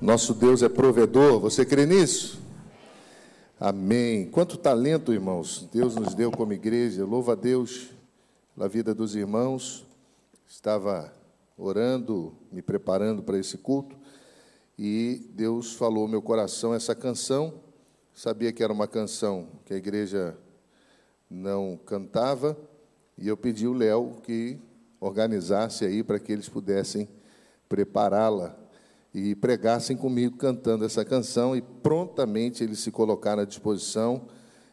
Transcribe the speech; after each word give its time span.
Nosso 0.00 0.32
Deus 0.32 0.62
é 0.62 0.68
provedor, 0.68 1.40
você 1.40 1.66
crê 1.66 1.84
nisso? 1.84 2.40
Amém. 3.58 4.30
Quanto 4.30 4.56
talento, 4.56 5.12
irmãos, 5.12 5.68
Deus 5.72 5.96
nos 5.96 6.14
deu 6.14 6.30
como 6.30 6.52
igreja. 6.52 7.04
Louva 7.04 7.32
a 7.32 7.34
Deus 7.34 7.88
pela 8.54 8.68
vida 8.68 8.94
dos 8.94 9.16
irmãos. 9.16 9.84
Estava 10.46 11.12
orando, 11.56 12.32
me 12.52 12.62
preparando 12.62 13.24
para 13.24 13.38
esse 13.38 13.58
culto, 13.58 13.96
e 14.78 15.26
Deus 15.34 15.72
falou 15.72 16.04
ao 16.04 16.08
meu 16.08 16.22
coração 16.22 16.72
essa 16.72 16.94
canção. 16.94 17.54
Sabia 18.14 18.52
que 18.52 18.62
era 18.62 18.72
uma 18.72 18.86
canção 18.86 19.48
que 19.64 19.74
a 19.74 19.76
igreja 19.76 20.38
não 21.28 21.76
cantava, 21.84 22.56
e 23.18 23.26
eu 23.26 23.36
pedi 23.36 23.66
o 23.66 23.72
Léo 23.72 24.18
que 24.22 24.60
organizasse 25.00 25.84
aí 25.84 26.04
para 26.04 26.20
que 26.20 26.30
eles 26.30 26.48
pudessem 26.48 27.08
prepará-la 27.68 28.67
e 29.12 29.34
pregassem 29.34 29.96
comigo 29.96 30.36
cantando 30.36 30.84
essa 30.84 31.04
canção 31.04 31.56
e 31.56 31.62
prontamente 31.62 32.62
eles 32.62 32.80
se 32.80 32.90
colocaram 32.90 33.42
à 33.42 33.46
disposição. 33.46 34.28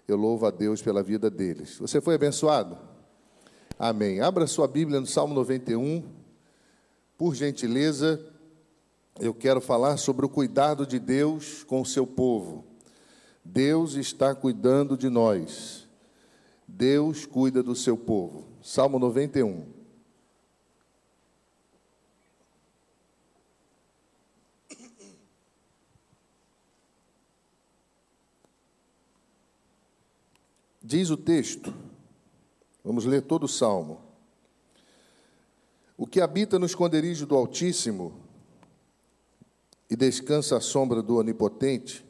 Eu 0.08 0.18
louvo 0.18 0.46
a 0.46 0.52
Deus 0.52 0.82
pela 0.82 1.02
vida 1.02 1.30
deles. 1.30 1.78
Você 1.80 2.00
foi 2.00 2.16
abençoado? 2.16 2.78
Amém. 3.78 4.22
Abra 4.22 4.48
sua 4.48 4.68
Bíblia 4.68 5.00
no 5.00 5.08
Salmo 5.08 5.34
91. 5.34 6.04
Por 7.18 7.34
gentileza, 7.34 8.24
eu 9.20 9.34
quero 9.34 9.62
falar 9.62 9.98
sobre 9.98 10.26
o 10.26 10.30
cuidado 10.30 10.86
de 10.86 11.00
Deus 11.00 11.64
com 11.64 11.82
o 11.82 11.86
seu 11.86 12.06
povo. 12.06 12.66
Deus 13.44 13.96
está 13.96 14.36
cuidando 14.36 14.98
de 14.98 15.10
nós. 15.10 15.88
Deus 16.68 17.26
cuida 17.26 17.64
do 17.64 17.76
seu 17.76 17.96
povo. 17.96 18.48
Salmo 18.62 19.00
91. 19.00 19.75
Diz 30.88 31.10
o 31.10 31.18
texto, 31.18 31.74
vamos 32.84 33.06
ler 33.06 33.24
todo 33.24 33.46
o 33.46 33.48
salmo. 33.48 34.00
O 35.98 36.06
que 36.06 36.22
habita 36.22 36.60
no 36.60 36.66
esconderijo 36.68 37.26
do 37.26 37.36
Altíssimo 37.36 38.14
e 39.90 39.96
descansa 39.96 40.58
à 40.58 40.62
sombra 40.62 41.02
do 41.02 41.16
Onipotente, 41.16 42.06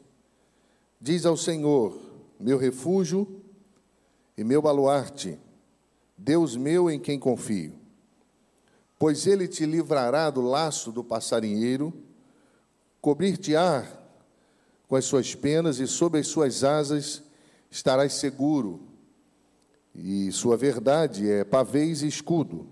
diz 1.00 1.24
ao 1.24 1.38
Senhor: 1.38 1.98
meu 2.38 2.58
refúgio 2.58 3.40
e 4.36 4.44
meu 4.44 4.60
baluarte, 4.60 5.38
Deus 6.14 6.54
meu 6.54 6.90
em 6.90 7.00
quem 7.00 7.18
confio. 7.18 7.72
Pois 8.98 9.26
ele 9.26 9.48
te 9.48 9.64
livrará 9.64 10.28
do 10.28 10.42
laço 10.42 10.92
do 10.92 11.02
passarinheiro, 11.02 11.94
cobrir-te-á 13.00 13.90
com 14.86 14.96
as 14.96 15.06
suas 15.06 15.34
penas 15.34 15.78
e 15.78 15.86
sob 15.86 16.18
as 16.18 16.26
suas 16.26 16.62
asas 16.62 17.24
estarás 17.76 18.14
seguro, 18.14 18.80
e 19.94 20.32
sua 20.32 20.56
verdade 20.56 21.30
é 21.30 21.44
pavês 21.44 22.02
e 22.02 22.08
escudo. 22.08 22.66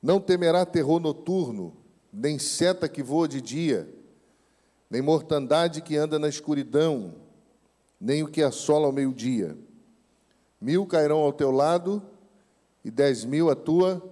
Não 0.00 0.20
temerá 0.20 0.64
terror 0.64 1.00
noturno, 1.00 1.76
nem 2.12 2.38
seta 2.38 2.88
que 2.88 3.02
voa 3.02 3.26
de 3.26 3.40
dia, 3.40 3.92
nem 4.88 5.02
mortandade 5.02 5.82
que 5.82 5.96
anda 5.96 6.18
na 6.20 6.28
escuridão, 6.28 7.16
nem 8.00 8.22
o 8.22 8.28
que 8.28 8.42
assola 8.42 8.86
ao 8.86 8.92
meio-dia. 8.92 9.58
Mil 10.60 10.86
cairão 10.86 11.18
ao 11.18 11.32
teu 11.32 11.50
lado 11.50 12.00
e 12.84 12.90
dez 12.90 13.24
mil 13.24 13.50
à 13.50 13.56
tua 13.56 14.02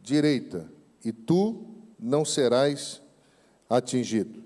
direita, 0.00 0.70
e 1.04 1.12
tu 1.12 1.64
não 1.98 2.24
serás 2.24 3.02
atingido. 3.68 4.44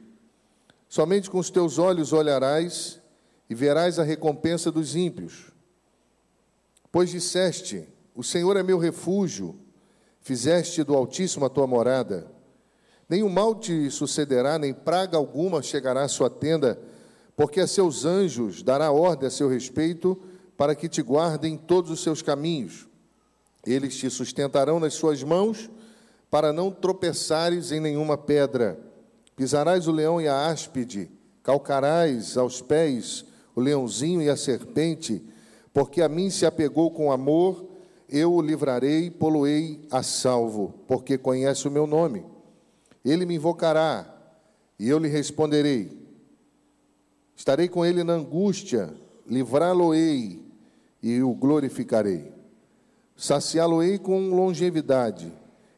Somente 0.89 1.30
com 1.30 1.39
os 1.39 1.50
teus 1.50 1.78
olhos 1.78 2.12
olharás 2.12 3.04
e 3.48 3.55
verás 3.55 3.98
a 3.98 4.03
recompensa 4.03 4.70
dos 4.70 4.97
ímpios. 4.97 5.53
Pois 6.91 7.11
disseste: 7.11 7.89
O 8.14 8.23
Senhor 8.23 8.57
é 8.57 8.63
meu 8.63 8.79
refúgio, 8.79 9.58
fizeste 10.20 10.83
do 10.83 10.95
Altíssimo 10.95 11.45
a 11.45 11.51
tua 11.51 11.67
morada. 11.67 12.30
Nenhum 13.08 13.29
mal 13.29 13.55
te 13.55 13.91
sucederá, 13.91 14.58
nem 14.58 14.73
praga 14.73 15.17
alguma 15.17 15.63
chegará 15.63 16.05
à 16.05 16.08
sua 16.08 16.30
tenda, 16.30 16.80
porque 17.36 17.61
a 17.61 17.67
seus 17.67 18.05
anjos 18.05 18.63
dará 18.63 18.91
ordem 18.91 19.27
a 19.27 19.30
seu 19.30 19.48
respeito, 19.48 20.19
para 20.57 20.74
que 20.74 20.89
te 20.89 21.02
guardem 21.02 21.57
todos 21.57 21.90
os 21.90 22.02
seus 22.02 22.23
caminhos. 22.23 22.89
Eles 23.67 23.96
te 23.96 24.08
sustentarão 24.08 24.79
nas 24.79 24.95
suas 24.95 25.23
mãos, 25.23 25.70
para 26.30 26.52
não 26.52 26.70
tropeçares 26.70 27.73
em 27.73 27.80
nenhuma 27.80 28.17
pedra. 28.17 28.79
Pisarás 29.36 29.86
o 29.86 29.92
leão 29.92 30.20
e 30.20 30.29
a 30.29 30.46
áspide, 30.46 31.11
calcarás 31.42 32.36
aos 32.36 32.63
pés 32.63 33.24
o 33.55 33.61
leãozinho 33.61 34.23
e 34.23 34.29
a 34.29 34.37
serpente, 34.37 35.23
porque 35.73 36.01
a 36.01 36.09
mim 36.09 36.31
se 36.31 36.47
apegou 36.47 36.91
com 36.91 37.11
amor, 37.11 37.67
eu 38.09 38.33
o 38.33 38.42
livrarei, 38.42 39.11
poloei 39.11 39.87
a 39.91 40.03
salvo, 40.03 40.75
porque 40.87 41.19
conhece 41.19 41.67
o 41.67 41.70
meu 41.70 41.87
nome. 41.87 42.25
Ele 43.05 43.27
me 43.27 43.35
invocará, 43.35 44.11
e 44.79 44.89
eu 44.89 44.98
lhe 44.98 45.09
responderei. 45.09 46.05
Estarei 47.37 47.69
com 47.69 47.85
ele 47.85 48.05
na 48.05 48.14
angústia, 48.14 48.95
livrá-lo-ei 49.27 50.43
e 51.03 51.23
o 51.23 51.35
glorificarei. 51.35 52.33
Saciá-lo-ei 53.17 53.98
com 53.98 54.31
longevidade 54.31 55.33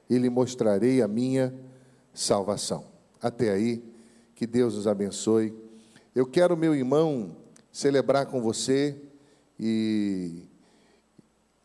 e 0.09 0.19
lhe 0.19 0.31
mostrarei 0.31 1.03
a 1.03 1.09
minha 1.09 1.54
salvação. 2.12 2.84
Até 3.20 3.50
aí, 3.50 3.82
que 4.34 4.47
Deus 4.47 4.75
os 4.75 4.86
abençoe. 4.86 5.54
Eu 6.15 6.26
quero, 6.26 6.56
meu 6.56 6.75
irmão, 6.75 7.36
celebrar 7.76 8.25
com 8.25 8.41
você 8.41 8.97
e 9.60 10.44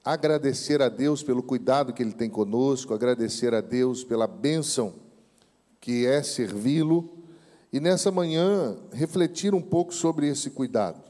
agradecer 0.03 0.81
a 0.81 0.89
Deus 0.89 1.23
pelo 1.23 1.41
cuidado 1.41 1.93
que 1.93 2.03
Ele 2.03 2.11
tem 2.11 2.29
conosco, 2.29 2.93
agradecer 2.93 3.53
a 3.53 3.61
Deus 3.61 4.03
pela 4.03 4.27
bênção 4.27 4.95
que 5.79 6.05
é 6.05 6.21
servi-lo 6.21 7.17
e 7.71 7.79
nessa 7.79 8.11
manhã 8.11 8.77
refletir 8.91 9.55
um 9.55 9.61
pouco 9.61 9.93
sobre 9.93 10.27
esse 10.27 10.49
cuidado. 10.49 11.01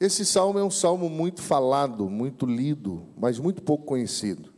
Esse 0.00 0.26
salmo 0.26 0.58
é 0.58 0.64
um 0.64 0.70
salmo 0.70 1.08
muito 1.08 1.40
falado, 1.40 2.10
muito 2.10 2.44
lido, 2.44 3.06
mas 3.16 3.38
muito 3.38 3.62
pouco 3.62 3.84
conhecido. 3.84 4.52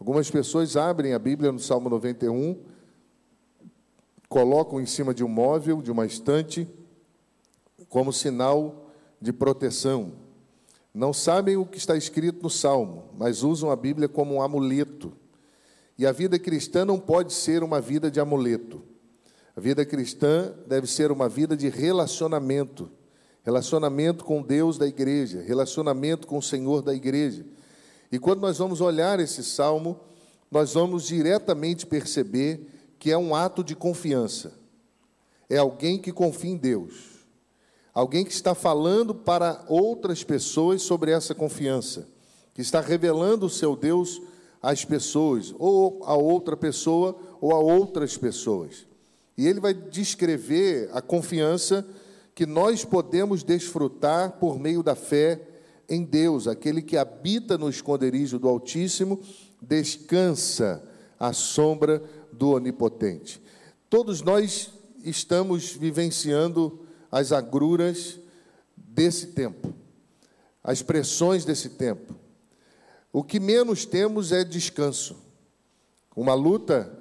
Algumas 0.00 0.30
pessoas 0.30 0.74
abrem 0.74 1.12
a 1.12 1.18
Bíblia 1.18 1.52
no 1.52 1.60
Salmo 1.60 1.90
91, 1.90 2.58
colocam 4.26 4.80
em 4.80 4.86
cima 4.86 5.12
de 5.12 5.22
um 5.22 5.28
móvel, 5.28 5.82
de 5.82 5.92
uma 5.92 6.06
estante, 6.06 6.66
como 7.90 8.10
sinal 8.10 8.85
de 9.20 9.32
proteção. 9.32 10.12
Não 10.92 11.12
sabem 11.12 11.56
o 11.56 11.66
que 11.66 11.78
está 11.78 11.96
escrito 11.96 12.42
no 12.42 12.50
Salmo, 12.50 13.10
mas 13.18 13.42
usam 13.42 13.70
a 13.70 13.76
Bíblia 13.76 14.08
como 14.08 14.34
um 14.34 14.42
amuleto. 14.42 15.12
E 15.98 16.06
a 16.06 16.12
vida 16.12 16.38
cristã 16.38 16.84
não 16.84 16.98
pode 16.98 17.32
ser 17.32 17.62
uma 17.62 17.80
vida 17.80 18.10
de 18.10 18.20
amuleto. 18.20 18.82
A 19.54 19.60
vida 19.60 19.84
cristã 19.84 20.54
deve 20.66 20.86
ser 20.86 21.10
uma 21.10 21.28
vida 21.28 21.56
de 21.56 21.68
relacionamento. 21.68 22.90
Relacionamento 23.42 24.24
com 24.24 24.42
Deus 24.42 24.76
da 24.76 24.86
igreja, 24.86 25.40
relacionamento 25.40 26.26
com 26.26 26.38
o 26.38 26.42
Senhor 26.42 26.82
da 26.82 26.94
igreja. 26.94 27.44
E 28.10 28.18
quando 28.18 28.40
nós 28.40 28.58
vamos 28.58 28.80
olhar 28.80 29.20
esse 29.20 29.44
salmo, 29.44 30.00
nós 30.50 30.74
vamos 30.74 31.06
diretamente 31.06 31.86
perceber 31.86 32.66
que 32.98 33.10
é 33.10 33.18
um 33.18 33.34
ato 33.34 33.62
de 33.62 33.76
confiança. 33.76 34.52
É 35.48 35.58
alguém 35.58 35.98
que 35.98 36.12
confia 36.12 36.50
em 36.50 36.56
Deus 36.56 37.15
Alguém 37.96 38.26
que 38.26 38.32
está 38.32 38.54
falando 38.54 39.14
para 39.14 39.64
outras 39.66 40.22
pessoas 40.22 40.82
sobre 40.82 41.12
essa 41.12 41.34
confiança, 41.34 42.06
que 42.52 42.60
está 42.60 42.78
revelando 42.78 43.46
o 43.46 43.48
seu 43.48 43.74
Deus 43.74 44.20
às 44.60 44.84
pessoas, 44.84 45.54
ou 45.58 46.04
a 46.04 46.14
outra 46.14 46.58
pessoa, 46.58 47.16
ou 47.40 47.52
a 47.52 47.58
outras 47.58 48.14
pessoas. 48.14 48.86
E 49.34 49.46
ele 49.46 49.60
vai 49.60 49.72
descrever 49.72 50.90
a 50.92 51.00
confiança 51.00 51.88
que 52.34 52.44
nós 52.44 52.84
podemos 52.84 53.42
desfrutar 53.42 54.32
por 54.32 54.58
meio 54.58 54.82
da 54.82 54.94
fé 54.94 55.40
em 55.88 56.04
Deus, 56.04 56.46
aquele 56.46 56.82
que 56.82 56.98
habita 56.98 57.56
no 57.56 57.70
esconderijo 57.70 58.38
do 58.38 58.46
Altíssimo, 58.46 59.18
descansa 59.58 60.86
à 61.18 61.32
sombra 61.32 62.02
do 62.30 62.50
Onipotente. 62.50 63.40
Todos 63.88 64.20
nós 64.20 64.70
estamos 65.02 65.70
vivenciando 65.72 66.84
as 67.16 67.32
agruras 67.32 68.20
desse 68.76 69.28
tempo, 69.28 69.72
as 70.62 70.82
pressões 70.82 71.46
desse 71.46 71.70
tempo. 71.70 72.14
O 73.10 73.24
que 73.24 73.40
menos 73.40 73.86
temos 73.86 74.32
é 74.32 74.44
descanso. 74.44 75.16
Uma 76.14 76.34
luta 76.34 76.92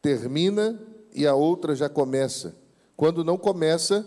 termina 0.00 0.80
e 1.14 1.26
a 1.26 1.34
outra 1.34 1.76
já 1.76 1.90
começa. 1.90 2.56
Quando 2.96 3.22
não 3.22 3.36
começa, 3.36 4.06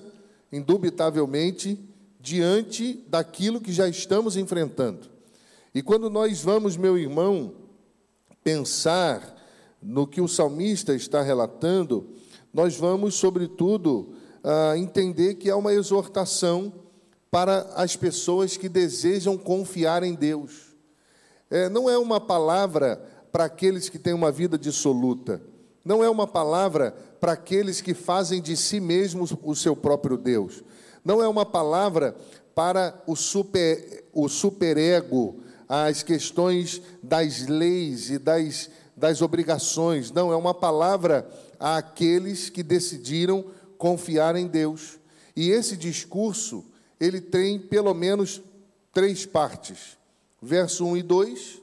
indubitavelmente, 0.52 1.80
diante 2.20 3.06
daquilo 3.08 3.62
que 3.62 3.72
já 3.72 3.88
estamos 3.88 4.38
enfrentando. 4.38 5.08
E 5.72 5.84
quando 5.84 6.10
nós 6.10 6.42
vamos, 6.42 6.76
meu 6.76 6.98
irmão, 6.98 7.54
pensar 8.44 9.36
no 9.80 10.08
que 10.08 10.20
o 10.20 10.28
salmista 10.28 10.96
está 10.96 11.22
relatando, 11.22 12.10
nós 12.52 12.76
vamos, 12.76 13.14
sobretudo, 13.14 14.17
entender 14.78 15.36
que 15.36 15.50
é 15.50 15.56
uma 15.56 15.74
exortação 15.74 16.72
para 17.30 17.62
as 17.76 17.96
pessoas 17.96 18.58
que 18.58 18.70
desejam 18.70 19.38
confiar 19.38 20.04
em 20.04 20.14
Deus. 20.14 20.76
É, 21.50 21.70
não 21.70 21.90
é 21.90 21.98
uma 21.98 22.20
palavra 22.20 23.02
para 23.32 23.46
aqueles 23.46 23.90
que 23.90 24.00
têm 24.00 24.14
uma 24.14 24.32
vida 24.32 24.58
dissoluta. 24.58 25.42
Não 25.84 26.04
é 26.04 26.10
uma 26.10 26.28
palavra 26.28 26.92
para 27.20 27.34
aqueles 27.34 27.82
que 27.82 27.94
fazem 27.94 28.42
de 28.42 28.56
si 28.58 28.80
mesmos 28.80 29.34
o 29.44 29.56
seu 29.56 29.76
próprio 29.76 30.18
Deus. 30.18 30.64
Não 31.04 31.22
é 31.22 31.28
uma 31.28 31.46
palavra 31.46 32.16
para 32.54 33.02
o 33.06 33.16
super 33.16 34.06
o 34.14 34.28
superego, 34.28 35.36
as 35.70 36.02
questões 36.02 36.82
das 37.04 37.48
leis 37.48 38.10
e 38.10 38.18
das, 38.18 38.70
das 38.96 39.22
obrigações. 39.22 40.12
Não, 40.12 40.32
é 40.32 40.36
uma 40.36 40.54
palavra 40.54 41.30
àqueles 41.60 42.50
que 42.50 42.64
decidiram 42.64 43.46
confiar 43.78 44.36
em 44.36 44.48
Deus. 44.48 45.00
E 45.36 45.50
esse 45.50 45.78
discurso, 45.78 46.66
ele 47.00 47.22
tem 47.22 47.60
pelo 47.60 47.94
menos 47.94 48.42
três 48.92 49.26
partes. 49.26 49.98
Verso 50.42 50.86
1 50.86 50.98
e 50.98 51.04
2, 51.04 51.62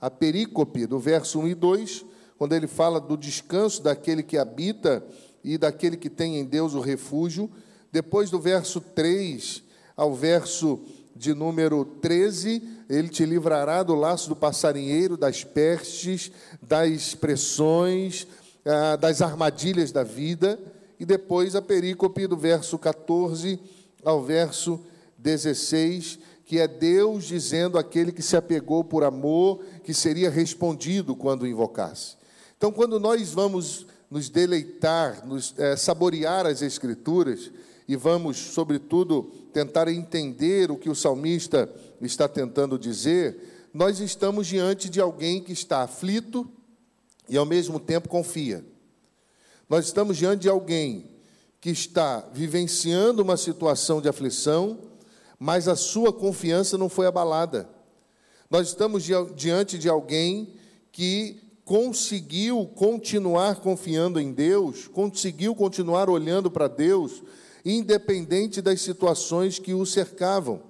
a 0.00 0.10
perícope 0.10 0.86
do 0.86 0.98
verso 0.98 1.38
1 1.40 1.48
e 1.48 1.54
2, 1.54 2.04
quando 2.36 2.54
ele 2.54 2.66
fala 2.66 3.00
do 3.00 3.16
descanso 3.16 3.82
daquele 3.82 4.22
que 4.22 4.36
habita 4.36 5.04
e 5.42 5.58
daquele 5.58 5.96
que 5.96 6.10
tem 6.10 6.38
em 6.38 6.44
Deus 6.44 6.74
o 6.74 6.80
refúgio. 6.80 7.50
Depois 7.92 8.30
do 8.30 8.40
verso 8.40 8.80
3 8.80 9.62
ao 9.96 10.14
verso 10.14 10.80
de 11.14 11.32
número 11.32 11.84
13, 11.84 12.62
ele 12.88 13.08
te 13.08 13.24
livrará 13.24 13.82
do 13.82 13.94
laço 13.94 14.28
do 14.28 14.34
passarinheiro, 14.34 15.16
das 15.16 15.44
pestes, 15.44 16.32
das 16.60 17.14
pressões, 17.14 18.26
ah, 18.64 18.96
das 18.96 19.22
armadilhas 19.22 19.92
da 19.92 20.02
vida. 20.02 20.58
E 20.98 21.04
depois 21.04 21.54
a 21.54 21.62
perícope 21.62 22.26
do 22.26 22.36
verso 22.36 22.78
14 22.78 23.58
ao 24.04 24.22
verso 24.22 24.80
16, 25.18 26.18
que 26.44 26.58
é 26.58 26.68
Deus 26.68 27.24
dizendo 27.24 27.78
àquele 27.78 28.12
que 28.12 28.22
se 28.22 28.36
apegou 28.36 28.84
por 28.84 29.02
amor 29.02 29.60
que 29.82 29.94
seria 29.94 30.30
respondido 30.30 31.16
quando 31.16 31.46
invocasse. 31.46 32.16
Então, 32.56 32.70
quando 32.70 33.00
nós 33.00 33.30
vamos 33.30 33.86
nos 34.10 34.28
deleitar, 34.28 35.26
nos 35.26 35.54
é, 35.58 35.74
saborear 35.76 36.46
as 36.46 36.62
Escrituras, 36.62 37.50
e 37.86 37.96
vamos, 37.96 38.38
sobretudo, 38.38 39.30
tentar 39.52 39.88
entender 39.88 40.70
o 40.70 40.76
que 40.76 40.88
o 40.88 40.94
salmista 40.94 41.70
está 42.00 42.26
tentando 42.26 42.78
dizer, 42.78 43.68
nós 43.72 44.00
estamos 44.00 44.46
diante 44.46 44.88
de 44.88 45.00
alguém 45.00 45.42
que 45.42 45.52
está 45.52 45.82
aflito 45.82 46.48
e, 47.28 47.36
ao 47.36 47.44
mesmo 47.44 47.78
tempo, 47.78 48.08
confia. 48.08 48.64
Nós 49.68 49.86
estamos 49.86 50.16
diante 50.16 50.42
de 50.42 50.48
alguém 50.48 51.10
que 51.60 51.70
está 51.70 52.20
vivenciando 52.32 53.22
uma 53.22 53.36
situação 53.36 54.00
de 54.00 54.08
aflição, 54.08 54.78
mas 55.38 55.66
a 55.66 55.74
sua 55.74 56.12
confiança 56.12 56.76
não 56.76 56.88
foi 56.88 57.06
abalada. 57.06 57.68
Nós 58.50 58.68
estamos 58.68 59.02
diante 59.34 59.78
de 59.78 59.88
alguém 59.88 60.54
que 60.92 61.40
conseguiu 61.64 62.66
continuar 62.74 63.56
confiando 63.56 64.20
em 64.20 64.32
Deus, 64.32 64.86
conseguiu 64.86 65.54
continuar 65.54 66.10
olhando 66.10 66.50
para 66.50 66.68
Deus, 66.68 67.22
independente 67.64 68.60
das 68.60 68.82
situações 68.82 69.58
que 69.58 69.72
o 69.72 69.86
cercavam. 69.86 70.60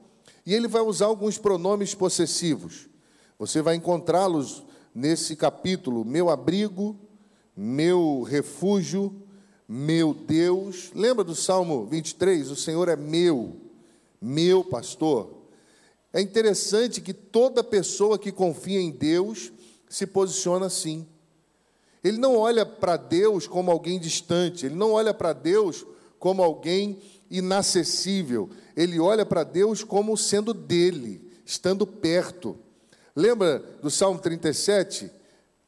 E 0.47 0.55
ele 0.55 0.69
vai 0.69 0.83
usar 0.83 1.07
alguns 1.07 1.37
pronomes 1.37 1.95
possessivos. 1.95 2.89
Você 3.39 3.61
vai 3.61 3.75
encontrá-los 3.75 4.63
nesse 4.95 5.35
capítulo: 5.35 6.05
meu 6.05 6.31
abrigo, 6.31 6.97
meu 7.57 8.23
refúgio, 8.23 9.15
meu 9.69 10.13
Deus. 10.15 10.91
Lembra 10.95 11.25
do 11.25 11.35
Salmo 11.35 11.87
23? 11.87 12.51
O 12.51 12.57
Senhor 12.57 12.89
é 12.89 12.97
meu, 12.97 13.57
meu 14.21 14.65
pastor. 14.65 15.43
É 16.13 16.21
interessante 16.21 17.01
que 17.01 17.13
toda 17.13 17.65
pessoa 17.65 18.19
que 18.19 18.31
confia 18.31 18.81
em 18.81 18.91
Deus 18.91 19.53
se 19.89 20.07
posiciona 20.07 20.67
assim. 20.67 21.07
Ele 22.03 22.19
não 22.19 22.37
olha 22.37 22.67
para 22.67 22.97
Deus 22.97 23.47
como 23.47 23.71
alguém 23.71 23.99
distante, 23.99 24.67
ele 24.67 24.75
não 24.75 24.93
olha 24.93 25.15
para 25.15 25.33
Deus 25.33 25.87
como 26.19 26.43
alguém 26.43 26.99
inacessível. 27.31 28.51
Ele 28.77 29.01
olha 29.01 29.25
para 29.25 29.43
Deus 29.43 29.83
como 29.83 30.17
sendo 30.17 30.53
dele, 30.53 31.21
estando 31.45 31.87
perto. 31.87 32.57
Lembra 33.17 33.59
do 33.81 33.91
Salmo 33.91 34.19
37? 34.19 35.11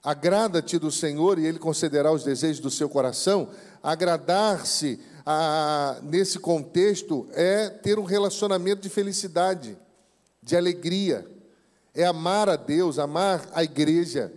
Agrada-te 0.06 0.78
do 0.78 0.88
Senhor 0.88 1.36
e 1.36 1.46
ele 1.46 1.58
concederá 1.58 2.12
os 2.12 2.22
desejos 2.22 2.60
do 2.60 2.70
seu 2.70 2.88
coração. 2.88 3.48
Agradar-se 3.82 5.00
nesse 6.04 6.38
contexto 6.38 7.26
é 7.32 7.68
ter 7.68 7.98
um 7.98 8.04
relacionamento 8.04 8.82
de 8.82 8.88
felicidade, 8.88 9.76
de 10.40 10.56
alegria, 10.56 11.26
é 11.92 12.04
amar 12.04 12.48
a 12.48 12.54
Deus, 12.54 13.00
amar 13.00 13.48
a 13.52 13.64
igreja, 13.64 14.32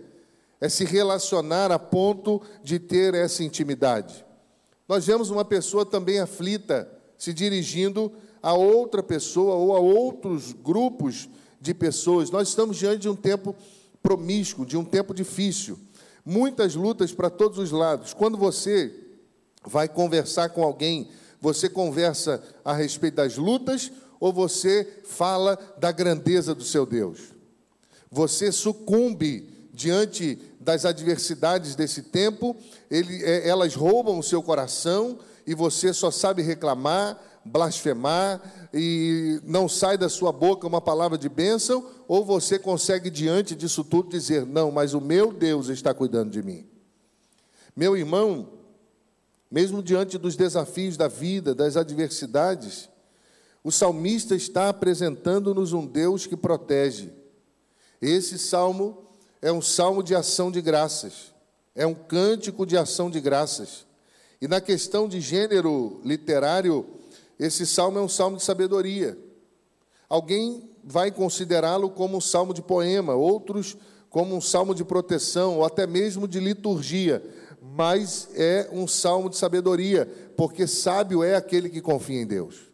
é 0.60 0.68
se 0.68 0.84
relacionar 0.84 1.70
a 1.70 1.78
ponto 1.78 2.42
de 2.64 2.80
ter 2.80 3.14
essa 3.14 3.44
intimidade. 3.44 4.26
Nós 4.88 5.06
vemos 5.06 5.30
uma 5.30 5.44
pessoa 5.44 5.86
também 5.86 6.18
aflita 6.18 6.90
se 7.16 7.32
dirigindo 7.32 8.10
a 8.42 8.54
outra 8.54 9.04
pessoa 9.04 9.54
ou 9.54 9.76
a 9.76 9.78
outros 9.78 10.52
grupos 10.52 11.28
de 11.60 11.72
pessoas. 11.72 12.28
Nós 12.28 12.48
estamos 12.48 12.76
diante 12.76 13.02
de 13.02 13.08
um 13.08 13.14
tempo 13.14 13.54
promíscuo, 14.02 14.66
de 14.66 14.76
um 14.76 14.84
tempo 14.84 15.14
difícil. 15.14 15.78
Muitas 16.24 16.74
lutas 16.74 17.12
para 17.12 17.30
todos 17.30 17.58
os 17.58 17.70
lados. 17.70 18.14
Quando 18.14 18.36
você 18.36 18.94
vai 19.64 19.88
conversar 19.88 20.50
com 20.50 20.62
alguém, 20.62 21.10
você 21.40 21.68
conversa 21.68 22.42
a 22.64 22.72
respeito 22.72 23.14
das 23.16 23.36
lutas 23.36 23.90
ou 24.18 24.32
você 24.32 25.00
fala 25.04 25.58
da 25.78 25.90
grandeza 25.90 26.54
do 26.54 26.64
seu 26.64 26.84
Deus? 26.84 27.32
Você 28.10 28.52
sucumbe 28.52 29.48
diante 29.72 30.38
das 30.60 30.84
adversidades 30.84 31.74
desse 31.74 32.02
tempo, 32.02 32.54
ele, 32.90 33.24
é, 33.24 33.48
elas 33.48 33.74
roubam 33.74 34.18
o 34.18 34.22
seu 34.22 34.42
coração 34.42 35.18
e 35.46 35.54
você 35.54 35.92
só 35.94 36.10
sabe 36.10 36.42
reclamar, 36.42 37.18
blasfemar 37.44 38.68
e 38.72 39.40
não 39.44 39.68
sai 39.68 39.96
da 39.96 40.08
sua 40.08 40.32
boca 40.32 40.66
uma 40.66 40.80
palavra 40.80 41.16
de 41.16 41.28
bênção, 41.28 41.86
ou 42.06 42.24
você 42.24 42.58
consegue, 42.58 43.10
diante 43.10 43.54
disso 43.54 43.82
tudo, 43.84 44.10
dizer: 44.10 44.44
Não, 44.46 44.70
mas 44.70 44.94
o 44.94 45.00
meu 45.00 45.32
Deus 45.32 45.68
está 45.68 45.94
cuidando 45.94 46.30
de 46.30 46.42
mim. 46.42 46.66
Meu 47.74 47.96
irmão, 47.96 48.48
mesmo 49.50 49.82
diante 49.82 50.18
dos 50.18 50.36
desafios 50.36 50.96
da 50.96 51.08
vida, 51.08 51.54
das 51.54 51.76
adversidades, 51.76 52.88
o 53.62 53.70
salmista 53.70 54.34
está 54.34 54.68
apresentando-nos 54.68 55.72
um 55.72 55.86
Deus 55.86 56.26
que 56.26 56.36
protege. 56.36 57.12
Esse 58.00 58.38
salmo 58.38 59.04
é 59.42 59.52
um 59.52 59.60
salmo 59.60 60.02
de 60.02 60.14
ação 60.14 60.50
de 60.50 60.60
graças, 60.60 61.34
é 61.74 61.86
um 61.86 61.94
cântico 61.94 62.64
de 62.64 62.76
ação 62.76 63.10
de 63.10 63.20
graças. 63.20 63.86
E 64.40 64.48
na 64.48 64.60
questão 64.60 65.06
de 65.06 65.20
gênero 65.20 66.00
literário, 66.02 66.86
esse 67.40 67.66
salmo 67.66 67.98
é 67.98 68.02
um 68.02 68.08
salmo 68.08 68.36
de 68.36 68.42
sabedoria. 68.42 69.18
Alguém 70.06 70.68
vai 70.84 71.10
considerá-lo 71.10 71.88
como 71.88 72.18
um 72.18 72.20
salmo 72.20 72.52
de 72.52 72.60
poema, 72.60 73.14
outros 73.14 73.78
como 74.10 74.36
um 74.36 74.42
salmo 74.42 74.74
de 74.74 74.84
proteção, 74.84 75.56
ou 75.56 75.64
até 75.64 75.86
mesmo 75.86 76.28
de 76.28 76.38
liturgia, 76.38 77.22
mas 77.62 78.28
é 78.34 78.68
um 78.70 78.86
salmo 78.86 79.30
de 79.30 79.38
sabedoria, 79.38 80.06
porque 80.36 80.66
sábio 80.66 81.22
é 81.24 81.34
aquele 81.34 81.70
que 81.70 81.80
confia 81.80 82.20
em 82.20 82.26
Deus. 82.26 82.70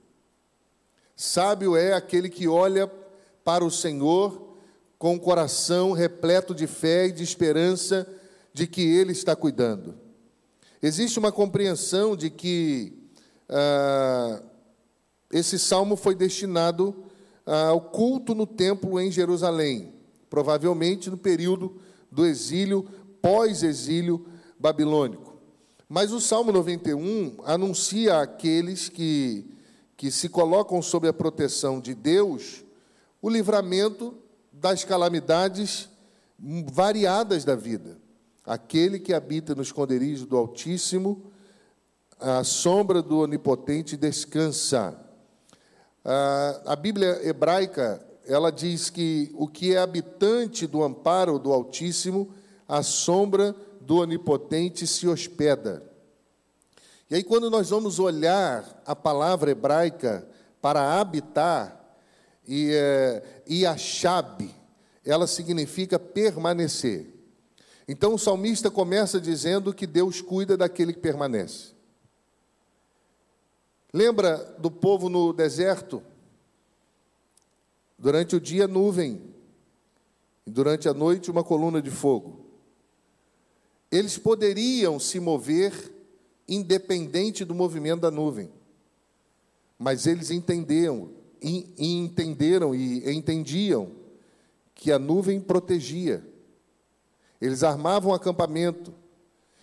Sábio 1.14 1.76
é 1.76 1.92
aquele 1.92 2.28
que 2.28 2.49
olha 2.49 2.90
para 3.44 3.64
o 3.64 3.70
Senhor 3.70 4.56
com 4.99 5.14
o 5.14 5.20
coração 5.20 5.92
repleto 5.92 6.52
de 6.52 6.66
fé 6.66 7.06
e 7.06 7.12
de 7.12 7.23
esperança 7.23 8.04
de 8.52 8.66
que 8.66 8.82
Ele 8.82 9.12
está 9.12 9.37
cuidando. 9.37 9.94
Existe 10.82 11.20
uma 11.20 11.30
compreensão 11.30 12.16
de 12.16 12.30
que 12.30 13.06
ah, 13.49 14.42
esse 15.36 15.58
salmo 15.58 15.96
foi 15.96 16.14
destinado 16.14 17.04
ah, 17.44 17.68
ao 17.68 17.80
culto 17.80 18.34
no 18.34 18.46
templo 18.46 18.98
em 18.98 19.10
Jerusalém, 19.10 19.92
provavelmente 20.30 21.10
no 21.10 21.18
período 21.18 21.76
do 22.10 22.24
exílio, 22.24 22.88
pós-exílio 23.20 24.26
babilônico. 24.58 25.36
Mas 25.88 26.10
o 26.10 26.20
Salmo 26.20 26.50
91 26.52 27.36
anuncia 27.44 28.20
àqueles 28.20 28.88
que, 28.88 29.44
que 29.96 30.10
se 30.10 30.28
colocam 30.28 30.80
sob 30.80 31.06
a 31.06 31.12
proteção 31.12 31.80
de 31.80 31.94
Deus 31.94 32.64
o 33.20 33.28
livramento 33.28 34.14
das 34.50 34.84
calamidades 34.84 35.88
variadas 36.72 37.44
da 37.44 37.54
vida. 37.54 37.98
Aquele 38.44 38.98
que 38.98 39.12
habita 39.12 39.54
no 39.54 39.62
esconderijo 39.62 40.26
do 40.26 40.36
Altíssimo, 40.36 41.30
a 42.18 42.42
sombra 42.42 43.02
do 43.02 43.18
Onipotente 43.18 43.96
descansa. 43.96 45.05
A 46.64 46.76
Bíblia 46.76 47.20
hebraica, 47.26 48.00
ela 48.26 48.52
diz 48.52 48.90
que 48.90 49.30
o 49.34 49.48
que 49.48 49.75
é 49.75 49.78
habitante 49.78 50.66
do 50.66 50.82
amparo 50.82 51.38
do 51.38 51.52
Altíssimo, 51.52 52.32
a 52.68 52.82
sombra 52.82 53.54
do 53.80 53.96
Onipotente 53.96 54.86
se 54.86 55.08
hospeda. 55.08 55.82
E 57.10 57.14
aí, 57.14 57.22
quando 57.22 57.50
nós 57.50 57.70
vamos 57.70 57.98
olhar 57.98 58.82
a 58.86 58.94
palavra 58.94 59.50
hebraica 59.50 60.26
para 60.60 61.00
habitar, 61.00 61.76
e, 62.46 62.70
é, 62.72 63.42
e 63.46 63.66
a 63.66 63.76
chave, 63.76 64.54
ela 65.04 65.26
significa 65.26 65.98
permanecer. 65.98 67.12
Então 67.88 68.14
o 68.14 68.18
salmista 68.18 68.70
começa 68.70 69.20
dizendo 69.20 69.72
que 69.72 69.86
Deus 69.86 70.20
cuida 70.20 70.56
daquele 70.56 70.92
que 70.92 70.98
permanece. 70.98 71.75
Lembra 73.92 74.56
do 74.58 74.70
povo 74.70 75.08
no 75.08 75.32
deserto? 75.32 76.02
Durante 77.98 78.36
o 78.36 78.40
dia, 78.40 78.68
nuvem, 78.68 79.22
e 80.46 80.50
durante 80.50 80.88
a 80.88 80.94
noite, 80.94 81.30
uma 81.30 81.42
coluna 81.42 81.80
de 81.80 81.90
fogo. 81.90 82.44
Eles 83.90 84.18
poderiam 84.18 84.98
se 84.98 85.18
mover 85.18 85.92
independente 86.48 87.44
do 87.44 87.54
movimento 87.54 88.02
da 88.02 88.10
nuvem, 88.10 88.50
mas 89.78 90.06
eles 90.06 90.30
entendiam, 90.30 91.10
e, 91.42 91.72
e 91.76 91.96
entenderam 91.96 92.74
e 92.74 93.10
entendiam 93.10 93.90
que 94.74 94.92
a 94.92 94.98
nuvem 94.98 95.40
protegia. 95.40 96.22
Eles 97.40 97.62
armavam 97.62 98.14
acampamento 98.14 98.92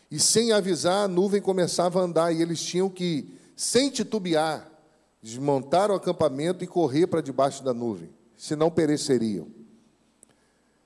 e, 0.10 0.20
sem 0.20 0.52
avisar, 0.52 1.06
a 1.06 1.08
nuvem 1.08 1.42
começava 1.42 2.00
a 2.00 2.04
andar 2.04 2.32
e 2.32 2.42
eles 2.42 2.62
tinham 2.62 2.90
que, 2.90 3.34
sem 3.56 3.90
titubear, 3.90 4.70
desmontar 5.22 5.90
o 5.92 5.96
acampamento 5.96 6.64
e 6.64 6.68
correr 6.68 7.08
para 7.08 7.22
debaixo 7.22 7.64
da 7.64 7.74
nuvem, 7.74 8.10
senão 8.36 8.70
pereceriam. 8.70 9.48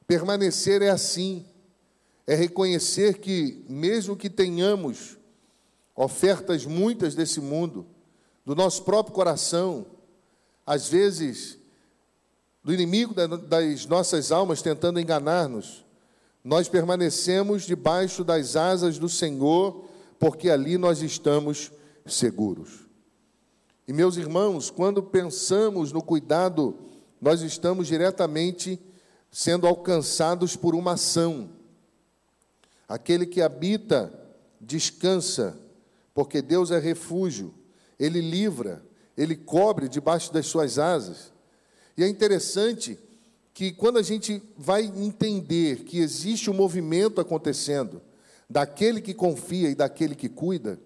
Permanecer 0.06 0.82
é 0.82 0.90
assim, 0.90 1.46
é 2.26 2.36
reconhecer 2.36 3.18
que, 3.18 3.66
mesmo 3.68 4.16
que 4.16 4.30
tenhamos 4.30 5.18
ofertas 5.96 6.66
muitas 6.66 7.16
desse 7.16 7.42
mundo, 7.42 7.86
do 8.46 8.56
nosso 8.56 8.84
próprio 8.84 9.14
coração, 9.14 9.86
às 10.66 10.88
vezes, 10.88 11.58
do 12.64 12.74
inimigo 12.74 13.14
das 13.14 13.86
nossas 13.86 14.32
almas 14.32 14.62
tentando 14.62 15.00
enganar-nos, 15.00 15.86
nós 16.44 16.70
permanecemos 16.70 17.64
debaixo 17.64 18.24
das 18.24 18.56
asas 18.56 18.98
do 18.98 19.10
Senhor, 19.10 19.86
porque 20.20 20.50
ali 20.50 20.78
nós 20.78 21.02
estamos 21.02 21.72
seguros. 22.08 22.88
E 23.88 23.94
meus 23.94 24.18
irmãos, 24.18 24.70
quando 24.70 25.02
pensamos 25.02 25.92
no 25.92 26.02
cuidado, 26.02 26.78
nós 27.22 27.42
estamos 27.42 27.88
diretamente 27.88 28.80
sendo 29.32 29.66
alcançados 29.66 30.56
por 30.56 30.76
uma 30.76 30.94
ação. 30.94 31.50
Aquele 32.88 33.26
que 33.26 33.42
habita, 33.42 34.12
descansa, 34.60 35.58
porque 36.14 36.42
Deus 36.42 36.72
é 36.72 36.80
refúgio, 36.80 37.54
Ele 38.00 38.22
livra, 38.22 38.84
Ele 39.16 39.36
cobre 39.36 39.88
debaixo 39.88 40.34
das 40.34 40.48
suas 40.48 40.78
asas. 40.78 41.32
E 41.98 42.04
é 42.04 42.08
interessante 42.08 43.00
que 43.54 43.72
quando 43.72 43.98
a 43.98 44.04
gente 44.04 44.42
vai 44.58 44.84
entender 44.84 45.84
que 45.84 46.00
existe 46.00 46.50
um 46.50 46.54
movimento 46.54 47.20
acontecendo, 47.20 48.02
daquele 48.50 49.02
que 49.02 49.14
confia 49.14 49.70
e 49.70 49.76
daquele 49.76 50.14
que 50.16 50.30
cuida, 50.30 50.80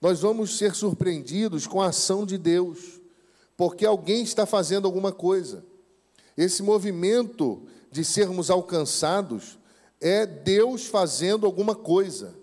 nós 0.00 0.20
vamos 0.20 0.58
ser 0.58 0.74
surpreendidos 0.74 1.66
com 1.66 1.80
a 1.80 1.88
ação 1.88 2.26
de 2.26 2.36
Deus, 2.36 3.00
porque 3.56 3.86
alguém 3.86 4.22
está 4.22 4.44
fazendo 4.44 4.86
alguma 4.86 5.12
coisa. 5.12 5.64
Esse 6.36 6.62
movimento 6.62 7.62
de 7.90 8.04
sermos 8.04 8.50
alcançados 8.50 9.58
é 10.00 10.26
Deus 10.26 10.86
fazendo 10.86 11.46
alguma 11.46 11.74
coisa. 11.74 12.34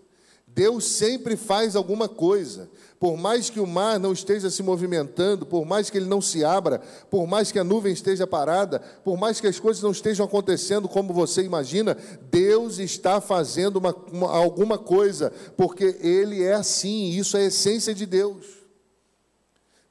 Deus 0.48 0.86
sempre 0.86 1.36
faz 1.36 1.76
alguma 1.76 2.08
coisa. 2.10 2.70
Por 3.04 3.18
mais 3.18 3.50
que 3.50 3.60
o 3.60 3.68
mar 3.68 4.00
não 4.00 4.14
esteja 4.14 4.50
se 4.50 4.64
movimentando, 4.64 5.46
por 5.46 5.66
mais 5.66 5.90
que 5.90 5.98
ele 5.98 6.06
não 6.06 6.22
se 6.22 6.46
abra, 6.46 6.80
por 7.10 7.28
mais 7.28 7.52
que 7.52 7.60
a 7.60 7.64
nuvem 7.64 7.92
esteja 7.92 8.26
parada, 8.26 8.80
por 9.04 9.18
mais 9.18 9.42
que 9.42 9.48
as 9.48 9.60
coisas 9.60 9.84
não 9.84 9.92
estejam 9.92 10.26
acontecendo 10.26 10.88
como 10.88 11.14
você 11.14 11.44
imagina, 11.44 11.98
Deus 12.32 12.80
está 12.80 13.20
fazendo 13.20 13.76
uma, 13.76 13.94
uma, 14.10 14.32
alguma 14.32 14.78
coisa, 14.78 15.34
porque 15.58 15.98
Ele 16.00 16.44
é 16.44 16.54
assim, 16.54 17.10
isso 17.10 17.36
é 17.36 17.42
a 17.42 17.48
essência 17.48 17.94
de 17.94 18.06
Deus. 18.06 18.46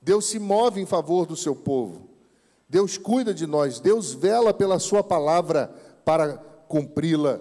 Deus 0.00 0.24
se 0.24 0.38
move 0.38 0.80
em 0.80 0.86
favor 0.86 1.26
do 1.26 1.36
seu 1.36 1.54
povo, 1.54 2.08
Deus 2.66 2.96
cuida 2.96 3.34
de 3.34 3.46
nós, 3.46 3.78
Deus 3.78 4.14
vela 4.14 4.54
pela 4.54 4.78
Sua 4.78 5.04
palavra 5.04 5.70
para 6.02 6.38
cumpri-la. 6.66 7.40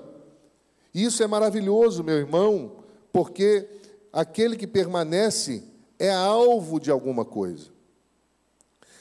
Isso 0.94 1.24
é 1.24 1.28
maravilhoso, 1.28 2.04
meu 2.04 2.18
irmão, 2.18 2.74
porque 3.14 3.80
aquele 4.12 4.56
que 4.56 4.68
permanece 4.68 5.64
é 5.98 6.12
alvo 6.12 6.80
de 6.80 6.90
alguma 6.90 7.24
coisa. 7.24 7.70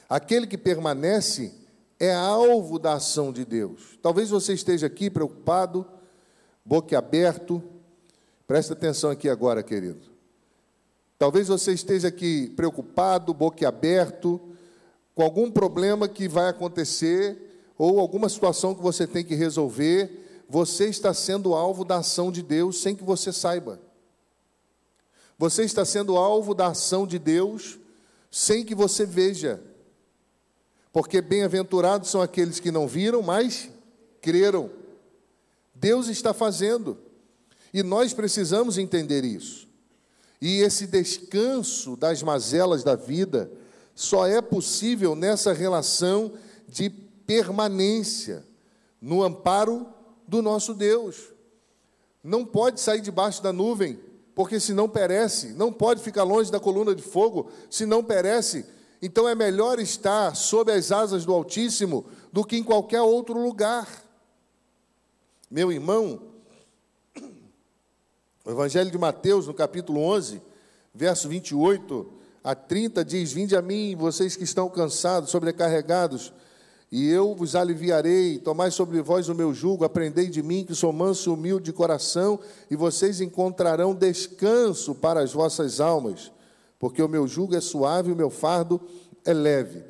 Aquele 0.09 0.47
que 0.47 0.59
permanece 0.59 1.55
é 1.99 2.15
alvo 2.15 2.79
da 2.79 2.95
ação 2.95 3.33
de 3.33 3.45
Deus. 3.45 3.99
Talvez 4.03 4.31
você 4.31 4.53
esteja 4.53 4.87
aqui 4.87 5.09
preocupado, 5.09 5.87
boquiaberto. 6.65 7.63
Presta 8.47 8.73
atenção 8.73 9.11
aqui 9.11 9.29
agora, 9.29 9.63
querido. 9.63 10.11
Talvez 11.19 11.49
você 11.49 11.73
esteja 11.73 12.09
aqui 12.09 12.49
preocupado, 12.57 13.35
boquiaberto, 13.35 14.41
com 15.15 15.23
algum 15.23 15.51
problema 15.51 16.09
que 16.09 16.27
vai 16.27 16.49
acontecer 16.49 17.73
ou 17.77 18.01
alguma 18.01 18.29
situação 18.29 18.75
que 18.75 18.83
você 18.83 19.07
tem 19.07 19.25
que 19.25 19.35
resolver. 19.35 20.45
Você 20.49 20.87
está 20.87 21.15
sendo 21.15 21.55
alvo 21.55 21.85
da 21.85 21.99
ação 21.99 22.33
de 22.33 22.43
Deus 22.43 22.81
sem 22.81 22.97
que 22.97 23.05
você 23.05 23.33
saiba. 23.33 23.79
Você 25.41 25.65
está 25.65 25.87
sendo 25.87 26.19
alvo 26.19 26.53
da 26.53 26.67
ação 26.67 27.07
de 27.07 27.19
Deus 27.19 27.79
sem 28.31 28.63
que 28.63 28.75
você 28.75 29.07
veja. 29.07 29.59
Porque 30.93 31.23
bem-aventurados 31.23 32.11
são 32.11 32.21
aqueles 32.21 32.61
que 32.61 32.71
não 32.71 32.87
viram, 32.87 33.23
mas 33.23 33.71
creram. 34.21 34.71
Deus 35.75 36.09
está 36.09 36.35
fazendo. 36.35 36.99
E 37.73 37.83
nós 37.83 38.13
precisamos 38.13 38.77
entender 38.77 39.25
isso. 39.25 39.67
E 40.43 40.61
esse 40.61 40.87
descanso 40.87 41.97
das 41.97 42.23
mazelas 42.23 42.85
da 42.85 42.95
vida 42.95 43.51
só 43.95 44.27
é 44.27 44.43
possível 44.43 45.17
nessa 45.17 45.55
relação 45.55 46.35
de 46.69 46.91
permanência, 46.91 48.45
no 49.01 49.23
amparo 49.23 49.87
do 50.29 50.43
nosso 50.43 50.75
Deus. 50.75 51.17
Não 52.23 52.45
pode 52.45 52.79
sair 52.79 53.01
debaixo 53.01 53.43
da 53.43 53.55
nuvem 53.55 54.10
porque 54.35 54.61
senão 54.61 54.89
perece. 54.89 55.53
Não 55.55 55.73
pode 55.73 56.03
ficar 56.03 56.23
longe 56.23 56.51
da 56.51 56.61
coluna 56.61 56.95
de 56.95 57.03
fogo, 57.03 57.51
senão 57.69 58.03
perece. 58.03 58.65
Então 59.03 59.29
é 59.29 59.35
melhor 59.35 59.79
estar 59.79 60.35
sob 60.35 60.71
as 60.71 60.93
asas 60.93 61.25
do 61.25 61.33
Altíssimo 61.33 62.05
do 62.33 62.45
que 62.45 62.57
em 62.57 62.63
qualquer 62.63 63.01
outro 63.01 63.39
lugar. 63.41 63.89
Meu 65.51 65.73
irmão, 65.73 66.23
o 68.45 68.51
Evangelho 68.51 68.91
de 68.91 68.99
Mateus, 68.99 69.47
no 69.47 69.55
capítulo 69.55 70.01
11, 70.01 70.41
verso 70.95 71.29
28 71.29 72.13
a 72.45 72.55
30, 72.55 73.05
diz: 73.05 73.33
Vinde 73.33 73.57
a 73.57 73.63
mim, 73.63 73.97
vocês 73.97 74.37
que 74.37 74.45
estão 74.45 74.69
cansados, 74.69 75.31
sobrecarregados, 75.31 76.33
e 76.91 77.09
eu 77.09 77.35
vos 77.35 77.55
aliviarei. 77.55 78.39
Tomai 78.39 78.71
sobre 78.71 79.01
vós 79.01 79.29
o 79.29 79.35
meu 79.35 79.55
jugo, 79.55 79.85
aprendei 79.85 80.29
de 80.29 80.43
mim, 80.43 80.65
que 80.65 80.75
sou 80.75 80.93
manso 80.93 81.31
e 81.31 81.33
humilde 81.33 81.67
de 81.67 81.73
coração, 81.73 82.41
e 82.71 82.77
vocês 82.77 83.21
encontrarão 83.21 83.95
descanso 83.95 84.95
para 84.95 85.21
as 85.21 85.33
vossas 85.33 85.81
almas, 85.81 86.33
porque 86.79 87.03
o 87.03 87.09
meu 87.09 87.29
jugo 87.29 87.55
é 87.55 87.61
suave 87.61 88.11
e 88.11 88.13
o 88.13 88.17
meu 88.17 88.31
fardo 88.31 88.81
é 89.25 89.33
leve. 89.33 89.85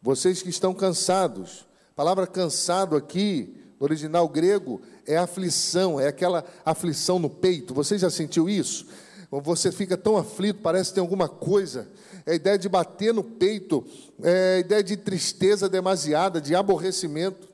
Vocês 0.00 0.42
que 0.42 0.50
estão 0.50 0.74
cansados, 0.74 1.66
a 1.90 1.94
palavra 1.96 2.26
cansado 2.26 2.94
aqui, 2.94 3.56
no 3.80 3.84
original 3.84 4.28
grego, 4.28 4.80
é 5.06 5.16
aflição, 5.16 5.98
é 5.98 6.06
aquela 6.06 6.44
aflição 6.64 7.18
no 7.18 7.28
peito. 7.28 7.74
Você 7.74 7.98
já 7.98 8.10
sentiu 8.10 8.48
isso? 8.48 8.86
Você 9.30 9.72
fica 9.72 9.96
tão 9.96 10.16
aflito, 10.16 10.60
parece 10.62 10.90
que 10.90 10.94
tem 10.94 11.00
alguma 11.00 11.28
coisa 11.28 11.88
é 12.26 12.32
a 12.32 12.34
ideia 12.34 12.58
de 12.58 12.68
bater 12.68 13.12
no 13.12 13.22
peito, 13.22 13.84
é 14.22 14.56
a 14.56 14.58
ideia 14.60 14.82
de 14.82 14.96
tristeza 14.96 15.68
demasiada, 15.68 16.40
de 16.40 16.54
aborrecimento. 16.54 17.48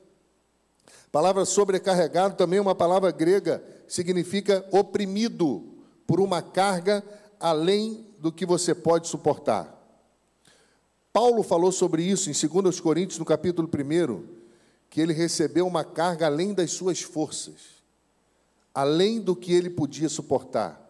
A 0.87 1.11
palavra 1.11 1.43
sobrecarregado 1.43 2.35
também 2.35 2.59
é 2.59 2.61
uma 2.61 2.75
palavra 2.75 3.11
grega, 3.11 3.63
significa 3.87 4.65
oprimido 4.71 5.63
por 6.07 6.21
uma 6.21 6.41
carga 6.41 7.03
além 7.39 8.05
do 8.19 8.31
que 8.31 8.45
você 8.45 8.73
pode 8.73 9.07
suportar. 9.07 9.77
Paulo 11.11 11.43
falou 11.43 11.71
sobre 11.71 12.03
isso 12.03 12.29
em 12.29 12.61
2 12.63 12.79
Coríntios, 12.79 13.19
no 13.19 13.25
capítulo 13.25 13.67
1, 13.67 14.23
que 14.89 15.01
ele 15.01 15.11
recebeu 15.11 15.67
uma 15.67 15.83
carga 15.83 16.27
além 16.27 16.53
das 16.53 16.71
suas 16.71 17.01
forças, 17.01 17.81
além 18.73 19.19
do 19.19 19.35
que 19.35 19.53
ele 19.53 19.69
podia 19.69 20.07
suportar. 20.07 20.80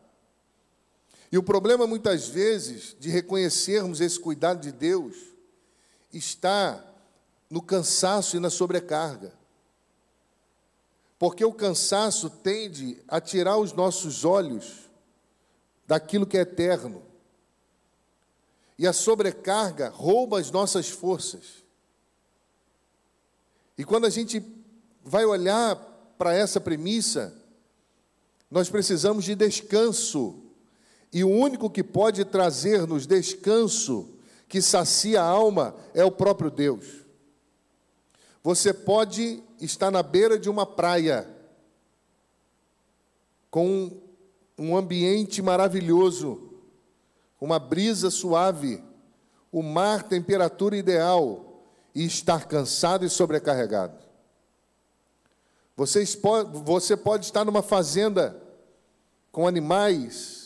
E 1.32 1.38
o 1.38 1.44
problema, 1.44 1.88
muitas 1.88 2.28
vezes, 2.28 2.96
de 3.00 3.10
reconhecermos 3.10 4.02
esse 4.02 4.20
cuidado 4.20 4.60
de 4.60 4.72
Deus, 4.72 5.16
está 6.12 6.86
no 7.50 7.62
cansaço 7.62 8.36
e 8.36 8.40
na 8.40 8.50
sobrecarga. 8.50 9.34
Porque 11.18 11.46
o 11.46 11.54
cansaço 11.54 12.30
tende 12.30 13.02
a 13.08 13.22
tirar 13.22 13.58
os 13.58 13.72
nossos 13.74 14.26
olhos 14.26 14.90
daquilo 15.88 16.26
que 16.26 16.38
é 16.38 16.42
eterno, 16.42 17.04
E 18.78 18.88
a 18.88 18.94
sobrecarga 18.94 19.90
rouba 19.90 20.40
as 20.40 20.50
nossas 20.50 20.90
forças. 20.90 21.64
E 23.78 23.86
quando 23.86 24.06
a 24.06 24.10
gente 24.10 24.44
vai 25.04 25.24
olhar 25.24 25.76
para 26.18 26.34
essa 26.34 26.60
premissa, 26.60 27.32
nós 28.50 28.70
precisamos 28.72 29.26
de 29.26 29.36
descanso. 29.36 30.41
E 31.14 31.24
o 31.24 31.30
único 31.30 31.70
que 31.70 31.84
pode 31.84 32.24
trazer-nos 32.24 33.06
descanso, 33.06 34.10
que 34.48 34.62
sacia 34.62 35.22
a 35.22 35.26
alma, 35.26 35.76
é 35.94 36.06
o 36.06 36.12
próprio 36.12 36.50
Deus. 36.50 36.86
Você 38.44 38.74
pode 38.74 39.44
estar 39.60 39.92
na 39.92 40.02
beira 40.02 40.40
de 40.40 40.50
uma 40.50 40.66
praia, 40.66 41.30
com 43.50 43.92
um 44.58 44.78
ambiente 44.78 45.42
maravilhoso, 45.42 46.50
uma 47.40 47.60
brisa 47.60 48.10
suave, 48.10 48.82
o 49.52 49.62
mar, 49.62 50.04
temperatura 50.04 50.78
ideal, 50.78 51.64
e 51.94 52.06
estar 52.06 52.48
cansado 52.48 53.06
e 53.06 53.10
sobrecarregado. 53.10 53.98
Você 55.76 56.96
pode 56.96 57.26
estar 57.26 57.44
numa 57.44 57.62
fazenda 57.62 58.42
com 59.32 59.48
animais, 59.48 60.41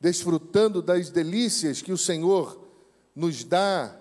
desfrutando 0.00 0.80
das 0.80 1.10
delícias 1.10 1.82
que 1.82 1.92
o 1.92 1.98
Senhor 1.98 2.66
nos 3.14 3.42
dá, 3.44 3.94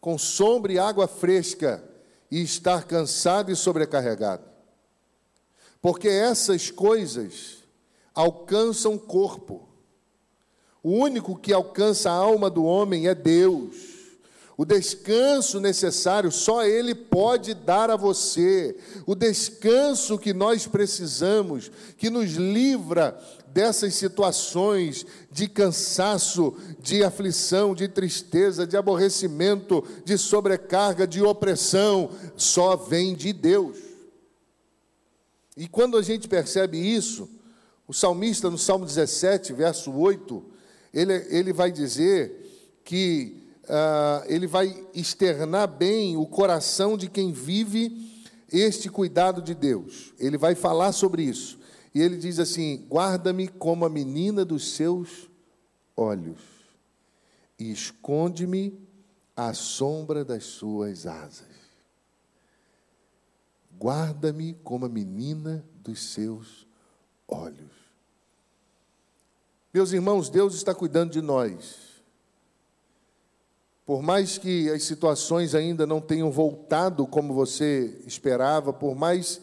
com 0.00 0.18
sombra 0.18 0.72
e 0.72 0.78
água 0.78 1.08
fresca, 1.08 1.82
e 2.30 2.42
estar 2.42 2.84
cansado 2.84 3.50
e 3.50 3.56
sobrecarregado. 3.56 4.44
Porque 5.80 6.08
essas 6.08 6.70
coisas 6.70 7.64
alcançam 8.14 8.94
o 8.94 8.98
corpo. 8.98 9.68
O 10.82 10.90
único 10.90 11.36
que 11.36 11.52
alcança 11.52 12.10
a 12.10 12.14
alma 12.14 12.50
do 12.50 12.64
homem 12.64 13.06
é 13.06 13.14
Deus. 13.14 13.98
O 14.56 14.64
descanso 14.64 15.60
necessário 15.60 16.32
só 16.32 16.64
Ele 16.64 16.92
pode 16.94 17.54
dar 17.54 17.90
a 17.90 17.96
você. 17.96 18.76
O 19.06 19.14
descanso 19.14 20.18
que 20.18 20.34
nós 20.34 20.66
precisamos, 20.66 21.70
que 21.96 22.10
nos 22.10 22.32
livra 22.32 23.16
dessas 23.58 23.94
situações 23.94 25.04
de 25.32 25.48
cansaço, 25.48 26.56
de 26.80 27.02
aflição, 27.02 27.74
de 27.74 27.88
tristeza, 27.88 28.64
de 28.64 28.76
aborrecimento, 28.76 29.84
de 30.04 30.16
sobrecarga, 30.16 31.08
de 31.08 31.20
opressão, 31.20 32.08
só 32.36 32.76
vem 32.76 33.16
de 33.16 33.32
Deus. 33.32 33.76
E 35.56 35.66
quando 35.66 35.96
a 35.96 36.02
gente 36.02 36.28
percebe 36.28 36.78
isso, 36.78 37.28
o 37.88 37.92
salmista, 37.92 38.48
no 38.48 38.56
Salmo 38.56 38.86
17, 38.86 39.52
verso 39.54 39.90
8, 39.90 40.40
ele, 40.94 41.14
ele 41.28 41.52
vai 41.52 41.72
dizer 41.72 42.80
que 42.84 43.42
uh, 43.64 44.24
ele 44.28 44.46
vai 44.46 44.86
externar 44.94 45.66
bem 45.66 46.16
o 46.16 46.26
coração 46.26 46.96
de 46.96 47.08
quem 47.08 47.32
vive 47.32 48.24
este 48.52 48.88
cuidado 48.88 49.42
de 49.42 49.52
Deus. 49.52 50.14
Ele 50.16 50.38
vai 50.38 50.54
falar 50.54 50.92
sobre 50.92 51.24
isso. 51.24 51.57
E 51.94 52.00
ele 52.00 52.16
diz 52.16 52.38
assim: 52.38 52.86
Guarda-me 52.88 53.48
como 53.48 53.84
a 53.84 53.88
menina 53.88 54.44
dos 54.44 54.72
seus 54.74 55.28
olhos, 55.96 56.40
e 57.58 57.70
esconde-me 57.70 58.78
à 59.36 59.52
sombra 59.54 60.24
das 60.24 60.44
suas 60.44 61.06
asas. 61.06 61.46
Guarda-me 63.78 64.54
como 64.64 64.86
a 64.86 64.88
menina 64.88 65.64
dos 65.82 66.12
seus 66.12 66.66
olhos. 67.26 67.78
Meus 69.72 69.92
irmãos, 69.92 70.28
Deus 70.28 70.54
está 70.54 70.74
cuidando 70.74 71.12
de 71.12 71.22
nós. 71.22 71.88
Por 73.86 74.02
mais 74.02 74.36
que 74.36 74.68
as 74.70 74.82
situações 74.82 75.54
ainda 75.54 75.86
não 75.86 76.00
tenham 76.00 76.30
voltado 76.30 77.06
como 77.06 77.32
você 77.32 78.02
esperava, 78.04 78.72
por 78.72 78.94
mais 78.94 79.40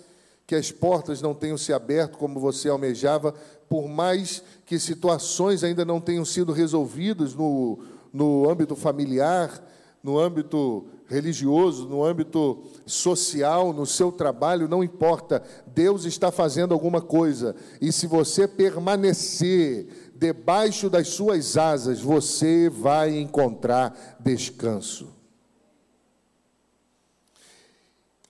que 0.47 0.55
as 0.55 0.71
portas 0.71 1.21
não 1.21 1.33
tenham 1.33 1.57
se 1.57 1.73
aberto 1.73 2.17
como 2.17 2.39
você 2.39 2.69
almejava, 2.69 3.33
por 3.67 3.87
mais 3.87 4.43
que 4.65 4.77
situações 4.77 5.63
ainda 5.63 5.83
não 5.83 5.99
tenham 5.99 6.23
sido 6.23 6.51
resolvidas 6.53 7.33
no, 7.33 7.79
no 8.13 8.49
âmbito 8.49 8.75
familiar, 8.75 9.63
no 10.03 10.19
âmbito 10.19 10.85
religioso, 11.07 11.87
no 11.87 12.03
âmbito 12.03 12.63
social, 12.85 13.73
no 13.73 13.85
seu 13.85 14.11
trabalho, 14.11 14.67
não 14.67 14.83
importa, 14.83 15.41
Deus 15.65 16.05
está 16.05 16.31
fazendo 16.31 16.73
alguma 16.73 17.01
coisa, 17.01 17.55
e 17.81 17.91
se 17.91 18.05
você 18.05 18.47
permanecer 18.47 20.11
debaixo 20.15 20.89
das 20.89 21.09
suas 21.09 21.57
asas 21.57 22.01
você 22.01 22.69
vai 22.69 23.17
encontrar 23.17 24.17
descanso. 24.19 25.14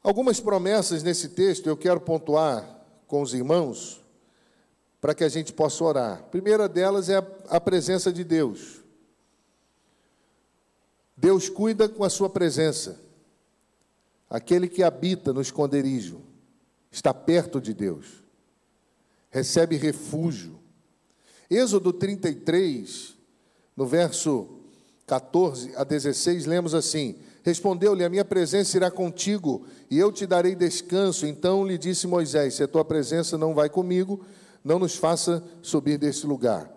Algumas 0.05 0.39
promessas 0.39 1.01
nesse 1.01 1.29
texto 1.29 1.65
eu 1.65 1.75
quero 1.75 1.99
pontuar 1.99 2.85
com 3.07 3.23
os 3.23 3.33
irmãos 3.33 4.05
para 5.01 5.15
que 5.15 5.23
a 5.23 5.27
gente 5.27 5.51
possa 5.51 5.83
orar. 5.83 6.19
A 6.19 6.23
primeira 6.23 6.69
delas 6.69 7.09
é 7.09 7.17
a 7.49 7.59
presença 7.59 8.13
de 8.13 8.23
Deus. 8.23 8.83
Deus 11.17 11.49
cuida 11.49 11.89
com 11.89 12.03
a 12.03 12.09
sua 12.11 12.29
presença. 12.29 13.01
Aquele 14.29 14.67
que 14.67 14.83
habita 14.83 15.33
no 15.33 15.41
esconderijo 15.41 16.21
está 16.91 17.11
perto 17.11 17.59
de 17.59 17.73
Deus, 17.73 18.23
recebe 19.31 19.75
refúgio. 19.75 20.59
Êxodo 21.49 21.91
33, 21.91 23.15
no 23.75 23.87
verso 23.87 24.59
14 25.07 25.75
a 25.75 25.83
16, 25.83 26.45
lemos 26.45 26.75
assim: 26.75 27.19
Respondeu-lhe: 27.45 28.03
A 28.03 28.09
minha 28.09 28.25
presença 28.25 28.75
irá 28.75 28.89
contigo, 28.89 29.67
e 29.89 29.99
eu 29.99 30.11
te 30.11 30.25
darei 30.25 30.55
descanso. 30.55 31.27
Então 31.27 31.63
lhe 31.63 31.77
disse 31.77 32.07
Moisés: 32.07 32.55
Se 32.55 32.63
a 32.63 32.67
tua 32.67 32.83
presença 32.83 33.37
não 33.37 33.53
vai 33.53 33.69
comigo, 33.69 34.25
não 34.63 34.79
nos 34.79 34.95
faça 34.95 35.43
subir 35.61 35.99
desse 35.99 36.25
lugar. 36.25 36.67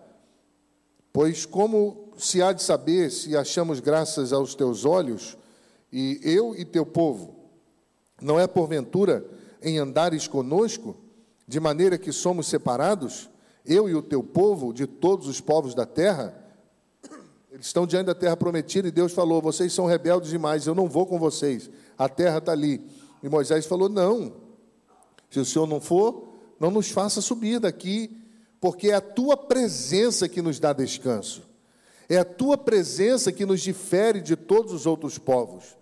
Pois 1.11 1.43
como 1.43 2.13
se 2.17 2.39
há 2.39 2.53
de 2.53 2.61
saber 2.61 3.09
se 3.09 3.35
achamos 3.35 3.79
graças 3.79 4.31
aos 4.31 4.53
teus 4.53 4.85
olhos, 4.85 5.35
e 5.91 6.19
eu 6.23 6.55
e 6.55 6.63
teu 6.63 6.85
povo, 6.85 7.33
não 8.21 8.39
é 8.39 8.45
porventura 8.45 9.25
em 9.63 9.79
andares 9.79 10.27
conosco, 10.27 10.95
de 11.47 11.59
maneira 11.59 11.97
que 11.97 12.11
somos 12.11 12.45
separados? 12.45 13.27
eu 13.65 13.87
e 13.87 13.93
o 13.93 14.01
teu 14.01 14.23
povo, 14.23 14.73
de 14.73 14.87
todos 14.87 15.27
os 15.27 15.39
povos 15.39 15.75
da 15.75 15.85
terra, 15.85 16.33
eles 17.51 17.65
estão 17.65 17.87
diante 17.87 18.07
da 18.07 18.15
terra 18.15 18.37
prometida 18.37 18.87
e 18.87 18.91
Deus 18.91 19.11
falou: 19.11 19.41
vocês 19.41 19.73
são 19.73 19.85
rebeldes 19.85 20.29
demais, 20.29 20.67
eu 20.67 20.75
não 20.75 20.87
vou 20.87 21.05
com 21.05 21.17
vocês, 21.17 21.69
a 21.97 22.07
terra 22.07 22.37
está 22.37 22.51
ali. 22.51 22.81
E 23.23 23.29
Moisés 23.29 23.65
falou: 23.65 23.89
não, 23.89 24.33
se 25.29 25.39
o 25.39 25.45
Senhor 25.45 25.67
não 25.67 25.81
for, 25.81 26.35
não 26.59 26.71
nos 26.71 26.89
faça 26.89 27.21
subir 27.21 27.59
daqui, 27.59 28.17
porque 28.59 28.89
é 28.89 28.95
a 28.95 29.01
tua 29.01 29.35
presença 29.37 30.27
que 30.27 30.41
nos 30.41 30.59
dá 30.59 30.73
descanso, 30.73 31.43
é 32.07 32.17
a 32.17 32.25
tua 32.25 32.57
presença 32.57 33.31
que 33.31 33.45
nos 33.45 33.61
difere 33.61 34.21
de 34.21 34.35
todos 34.35 34.73
os 34.73 34.85
outros 34.85 35.17
povos. 35.17 35.77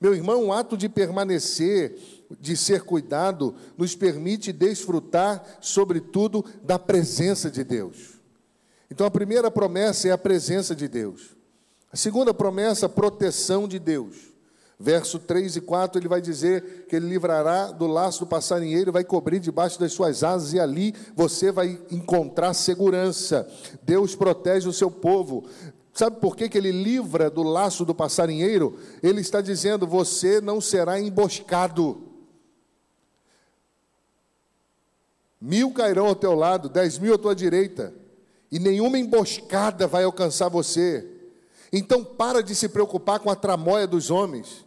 Meu 0.00 0.14
irmão, 0.14 0.46
o 0.46 0.52
ato 0.52 0.76
de 0.76 0.88
permanecer 0.88 1.98
de 2.38 2.56
ser 2.56 2.82
cuidado, 2.82 3.54
nos 3.76 3.96
permite 3.96 4.52
desfrutar, 4.52 5.58
sobretudo, 5.60 6.44
da 6.62 6.78
presença 6.78 7.50
de 7.50 7.64
Deus. 7.64 8.19
Então, 8.90 9.06
a 9.06 9.10
primeira 9.10 9.50
promessa 9.50 10.08
é 10.08 10.10
a 10.10 10.18
presença 10.18 10.74
de 10.74 10.88
Deus. 10.88 11.36
A 11.92 11.96
segunda 11.96 12.34
promessa, 12.34 12.86
a 12.86 12.88
proteção 12.88 13.68
de 13.68 13.78
Deus. 13.78 14.30
Verso 14.82 15.18
3 15.18 15.56
e 15.56 15.60
4, 15.60 16.00
ele 16.00 16.08
vai 16.08 16.22
dizer 16.22 16.86
que 16.88 16.96
ele 16.96 17.06
livrará 17.06 17.70
do 17.70 17.86
laço 17.86 18.20
do 18.20 18.26
passarinheiro, 18.26 18.90
vai 18.90 19.04
cobrir 19.04 19.38
debaixo 19.38 19.78
das 19.78 19.92
suas 19.92 20.24
asas, 20.24 20.54
e 20.54 20.58
ali 20.58 20.94
você 21.14 21.52
vai 21.52 21.78
encontrar 21.90 22.54
segurança. 22.54 23.46
Deus 23.82 24.16
protege 24.16 24.66
o 24.66 24.72
seu 24.72 24.90
povo. 24.90 25.44
Sabe 25.92 26.18
por 26.18 26.34
que, 26.34 26.48
que 26.48 26.56
ele 26.56 26.72
livra 26.72 27.28
do 27.28 27.42
laço 27.42 27.84
do 27.84 27.94
passarinheiro? 27.94 28.78
Ele 29.02 29.20
está 29.20 29.42
dizendo: 29.42 29.86
você 29.86 30.40
não 30.40 30.62
será 30.62 30.98
emboscado. 30.98 32.08
Mil 35.38 35.72
cairão 35.72 36.06
ao 36.06 36.14
teu 36.14 36.34
lado, 36.34 36.70
dez 36.70 36.98
mil 36.98 37.14
à 37.14 37.18
tua 37.18 37.34
direita, 37.34 37.92
e 38.50 38.58
nenhuma 38.58 38.98
emboscada 38.98 39.86
vai 39.86 40.04
alcançar 40.04 40.48
você. 40.48 41.06
Então, 41.72 42.04
para 42.04 42.42
de 42.42 42.54
se 42.54 42.68
preocupar 42.68 43.20
com 43.20 43.30
a 43.30 43.36
tramóia 43.36 43.86
dos 43.86 44.10
homens. 44.10 44.64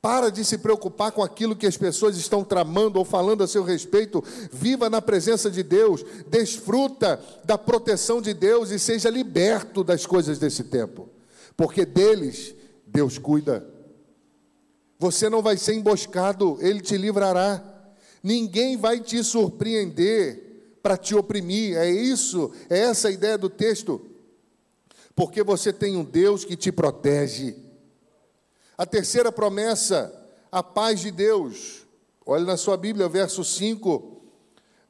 Para 0.00 0.30
de 0.30 0.44
se 0.44 0.58
preocupar 0.58 1.12
com 1.12 1.22
aquilo 1.22 1.56
que 1.56 1.66
as 1.66 1.76
pessoas 1.76 2.16
estão 2.16 2.44
tramando 2.44 2.98
ou 2.98 3.04
falando 3.04 3.42
a 3.42 3.46
seu 3.46 3.62
respeito. 3.62 4.22
Viva 4.52 4.90
na 4.90 5.00
presença 5.00 5.50
de 5.50 5.62
Deus, 5.62 6.04
desfruta 6.28 7.22
da 7.44 7.56
proteção 7.56 8.20
de 8.20 8.34
Deus 8.34 8.70
e 8.70 8.78
seja 8.78 9.08
liberto 9.08 9.82
das 9.82 10.04
coisas 10.04 10.38
desse 10.38 10.64
tempo, 10.64 11.08
porque 11.56 11.86
deles 11.86 12.54
Deus 12.86 13.16
cuida. 13.16 13.66
Você 14.98 15.28
não 15.28 15.42
vai 15.42 15.56
ser 15.56 15.74
emboscado, 15.74 16.58
Ele 16.60 16.80
te 16.80 16.96
livrará. 16.96 17.62
Ninguém 18.22 18.76
vai 18.76 19.00
te 19.00 19.22
surpreender 19.24 20.43
para 20.84 20.98
te 20.98 21.14
oprimir. 21.14 21.78
É 21.78 21.90
isso, 21.90 22.52
é 22.68 22.80
essa 22.80 23.08
a 23.08 23.10
ideia 23.10 23.38
do 23.38 23.48
texto. 23.48 24.10
porque 25.16 25.44
você 25.44 25.72
tem 25.72 25.96
um 25.96 26.04
Deus 26.04 26.44
que 26.44 26.56
te 26.56 26.72
protege. 26.72 27.56
A 28.76 28.84
terceira 28.84 29.30
promessa, 29.30 30.12
a 30.50 30.60
paz 30.60 31.00
de 31.00 31.12
Deus. 31.12 31.86
Olha 32.26 32.44
na 32.44 32.56
sua 32.56 32.76
Bíblia, 32.76 33.08
verso 33.08 33.44
5. 33.44 34.22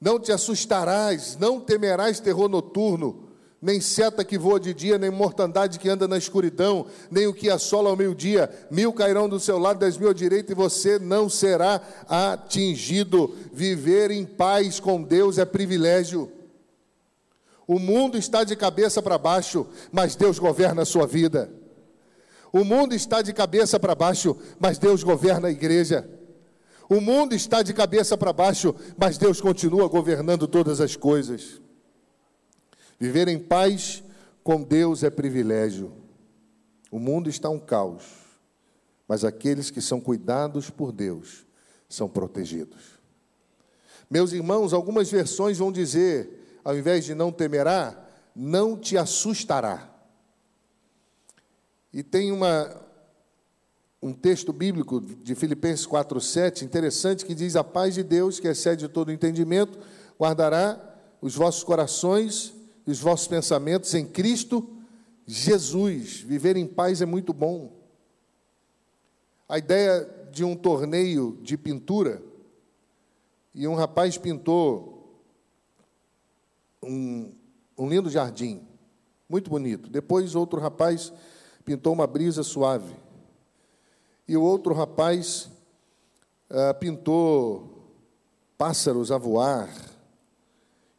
Não 0.01 0.19
te 0.19 0.33
assustarás, 0.33 1.37
não 1.37 1.61
temerás 1.61 2.21
terror 2.21 2.49
noturno, 2.49 3.24
nem 3.65 3.81
seta 3.81 4.23
que 4.23 4.37
voa 4.37 4.61
de 4.61 4.75
dia, 4.75 4.99
nem 4.99 5.11
mortandade 5.11 5.79
que 5.79 5.89
anda 5.89 6.07
na 6.07 6.19
escuridão, 6.19 6.85
nem 7.11 7.27
o 7.27 7.33
que 7.33 7.49
assola 7.49 7.89
ao 7.89 7.97
meio-dia. 7.97 8.51
Mil 8.71 8.93
cairão 8.93 9.27
do 9.27 9.41
seu 9.41 9.59
lado, 9.59 9.79
dez 9.79 9.97
mil 9.97 10.11
à 10.11 10.13
direita, 10.13 10.53
e 10.53 10.55
você 10.55 10.99
não 10.99 11.31
será 11.31 11.81
atingido. 12.07 13.35
Viver 13.51 14.11
em 14.11 14.27
paz 14.27 14.79
com 14.79 15.03
Deus 15.03 15.39
é 15.39 15.47
privilégio. 15.47 16.31
O 17.67 17.79
mundo 17.79 18.19
está 18.19 18.45
de 18.45 18.55
cabeça 18.55 19.01
para 19.01 19.17
baixo, 19.17 19.67
mas 19.91 20.15
Deus 20.15 20.39
governa 20.39 20.83
a 20.83 20.87
sua 20.87 21.07
vida. 21.07 21.51
O 22.53 22.65
mundo 22.65 22.95
está 22.95 23.23
de 23.23 23.33
cabeça 23.33 23.81
para 23.81 23.95
baixo, 23.95 24.37
mas 24.61 24.77
Deus 24.77 25.03
governa 25.03 25.49
a 25.49 25.51
igreja. 25.51 26.07
O 26.87 27.01
mundo 27.01 27.35
está 27.35 27.63
de 27.63 27.73
cabeça 27.73 28.15
para 28.19 28.31
baixo, 28.31 28.75
mas 28.95 29.17
Deus 29.17 29.41
continua 29.41 29.89
governando 29.89 30.47
todas 30.47 30.83
as 30.83 30.97
coisas. 30.97 31.64
Viver 32.99 33.29
em 33.29 33.39
paz 33.39 34.03
com 34.43 34.63
Deus 34.63 35.03
é 35.03 35.11
privilégio. 35.11 35.93
O 36.91 36.99
mundo 36.99 37.29
está 37.29 37.51
um 37.51 37.59
caos, 37.59 38.05
mas 39.09 39.25
aqueles 39.25 39.71
que 39.71 39.81
são 39.81 40.01
cuidados 40.01 40.71
por 40.71 40.93
Deus 40.93 41.45
são 41.89 42.09
protegidos. 42.09 42.95
Meus 44.09 44.33
irmãos, 44.33 44.73
algumas 44.73 45.11
versões 45.11 45.59
vão 45.59 45.73
dizer, 45.73 46.61
ao 46.63 46.77
invés 46.77 47.05
de 47.05 47.15
não 47.15 47.33
temerá, 47.33 48.01
não 48.35 48.77
te 48.77 48.97
assustará. 48.97 49.91
E 51.93 52.03
tem 52.03 52.31
uma, 52.31 52.81
um 54.01 54.13
texto 54.13 54.53
bíblico 54.53 55.01
de 55.01 55.35
Filipenses 55.35 55.87
4,7, 55.87 56.63
interessante, 56.63 57.25
que 57.25 57.35
diz: 57.35 57.57
A 57.57 57.65
paz 57.65 57.95
de 57.95 58.03
Deus, 58.03 58.39
que 58.39 58.47
excede 58.47 58.89
todo 58.89 59.11
entendimento, 59.11 59.79
guardará 60.19 60.79
os 61.21 61.35
vossos 61.35 61.65
corações 61.65 62.54
os 62.91 63.01
vossos 63.01 63.27
pensamentos 63.27 63.93
em 63.95 64.07
Cristo 64.07 64.69
Jesus. 65.27 66.21
Viver 66.21 66.57
em 66.57 66.67
paz 66.67 67.01
é 67.01 67.07
muito 67.07 67.33
bom. 67.33 67.73
A 69.49 69.59
ideia 69.59 70.09
de 70.31 70.45
um 70.45 70.57
torneio 70.57 71.39
de 71.43 71.57
pintura, 71.57 72.23
e 73.55 73.69
um 73.69 73.75
rapaz 73.75 74.19
pintou 74.19 75.23
um, 76.83 77.33
um 77.79 77.89
lindo 77.89 78.11
jardim, 78.11 78.67
muito 79.29 79.49
bonito. 79.49 79.89
Depois, 79.89 80.35
outro 80.35 80.61
rapaz 80.61 81.13
pintou 81.65 81.93
uma 81.93 82.07
brisa 82.07 82.43
suave. 82.43 82.95
E 84.27 84.37
o 84.37 84.43
outro 84.43 84.75
rapaz 84.75 85.51
ah, 86.51 86.75
pintou 86.75 87.93
pássaros 88.59 89.11
a 89.11 89.19
voar. 89.19 89.69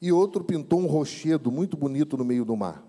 E 0.06 0.12
outro 0.12 0.44
pintou 0.44 0.80
um 0.82 0.86
rochedo 0.86 1.52
muito 1.52 1.76
bonito 1.76 2.16
no 2.16 2.24
meio 2.24 2.46
do 2.46 2.56
mar. 2.56 2.86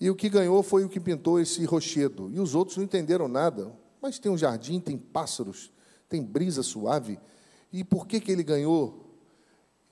E 0.00 0.08
o 0.08 0.16
que 0.16 0.30
ganhou 0.30 0.62
foi 0.62 0.82
o 0.82 0.88
que 0.88 0.98
pintou 0.98 1.38
esse 1.38 1.62
rochedo. 1.66 2.30
E 2.32 2.40
os 2.40 2.54
outros 2.54 2.78
não 2.78 2.84
entenderam 2.84 3.28
nada. 3.28 3.70
Mas 4.00 4.18
tem 4.18 4.32
um 4.32 4.38
jardim, 4.38 4.80
tem 4.80 4.96
pássaros, 4.96 5.70
tem 6.08 6.22
brisa 6.22 6.62
suave. 6.62 7.20
E 7.70 7.84
por 7.84 8.06
que, 8.06 8.18
que 8.18 8.32
ele 8.32 8.42
ganhou? 8.42 9.14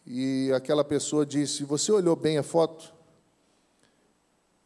E 0.06 0.50
aquela 0.56 0.82
pessoa 0.82 1.26
disse: 1.26 1.62
Você 1.64 1.92
olhou 1.92 2.16
bem 2.16 2.38
a 2.38 2.42
foto? 2.42 2.94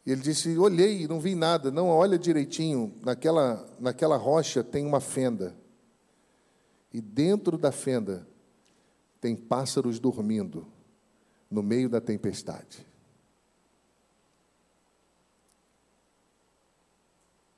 Ele 0.05 0.21
disse: 0.21 0.57
Olhei 0.57 1.09
não 1.09 1.19
vi 1.19 1.35
nada. 1.35 1.69
Não, 1.69 1.89
olha 1.89 2.17
direitinho. 2.17 2.95
Naquela, 3.03 3.67
naquela 3.81 4.15
rocha 4.15 4.63
tem 4.63 4.85
uma 4.85 5.01
fenda. 5.01 5.57
E 6.93 7.01
dentro 7.01 7.57
da 7.57 7.73
fenda 7.73 8.25
tem 9.19 9.35
pássaros 9.35 9.99
dormindo 9.99 10.65
no 11.49 11.63
meio 11.63 11.89
da 11.89 12.01
tempestade. 12.01 12.85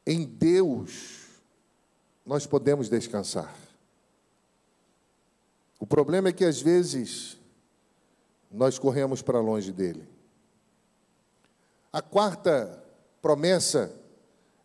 Em 0.05 0.25
Deus 0.25 1.27
nós 2.25 2.45
podemos 2.45 2.89
descansar. 2.89 3.55
O 5.79 5.85
problema 5.85 6.29
é 6.29 6.33
que 6.33 6.45
às 6.45 6.61
vezes 6.61 7.37
nós 8.51 8.77
corremos 8.77 9.21
para 9.21 9.39
longe 9.39 9.71
dele. 9.71 10.07
A 11.91 12.01
quarta 12.01 12.83
promessa 13.21 13.95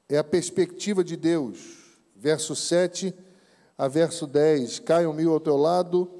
é 0.08 0.18
a 0.18 0.24
perspectiva 0.24 1.02
de 1.02 1.16
Deus. 1.16 1.82
Verso 2.16 2.54
7 2.54 3.14
a 3.76 3.88
verso 3.88 4.26
10. 4.26 4.80
Caiam 4.80 5.12
mil 5.12 5.32
ao 5.32 5.40
teu 5.40 5.56
lado, 5.56 6.10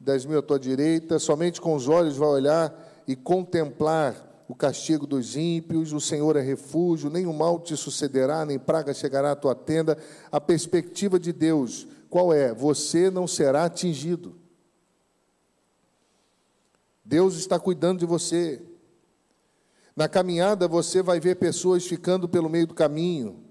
dez 0.00 0.24
mil 0.24 0.38
à 0.38 0.42
tua 0.42 0.58
direita, 0.58 1.18
somente 1.18 1.60
com 1.60 1.74
os 1.74 1.86
olhos 1.86 2.16
vai 2.16 2.28
olhar 2.28 3.02
e 3.06 3.14
contemplar 3.14 4.44
o 4.48 4.54
castigo 4.54 5.06
dos 5.06 5.36
ímpios, 5.36 5.92
o 5.92 6.00
Senhor 6.00 6.34
é 6.34 6.40
refúgio, 6.40 7.08
o 7.08 7.32
mal 7.32 7.60
te 7.60 7.76
sucederá, 7.76 8.44
nem 8.44 8.58
praga 8.58 8.92
chegará 8.92 9.30
à 9.30 9.36
tua 9.36 9.54
tenda. 9.54 9.96
A 10.32 10.40
perspectiva 10.40 11.20
de 11.20 11.32
Deus, 11.32 11.86
qual 12.08 12.32
é? 12.32 12.52
Você 12.52 13.10
não 13.10 13.28
será 13.28 13.66
atingido. 13.66 14.34
Deus 17.04 17.36
está 17.36 17.60
cuidando 17.60 18.00
de 18.00 18.06
você. 18.06 18.60
Na 19.94 20.08
caminhada 20.08 20.66
você 20.66 21.00
vai 21.02 21.20
ver 21.20 21.36
pessoas 21.36 21.86
ficando 21.86 22.28
pelo 22.28 22.48
meio 22.48 22.66
do 22.66 22.74
caminho, 22.74 23.44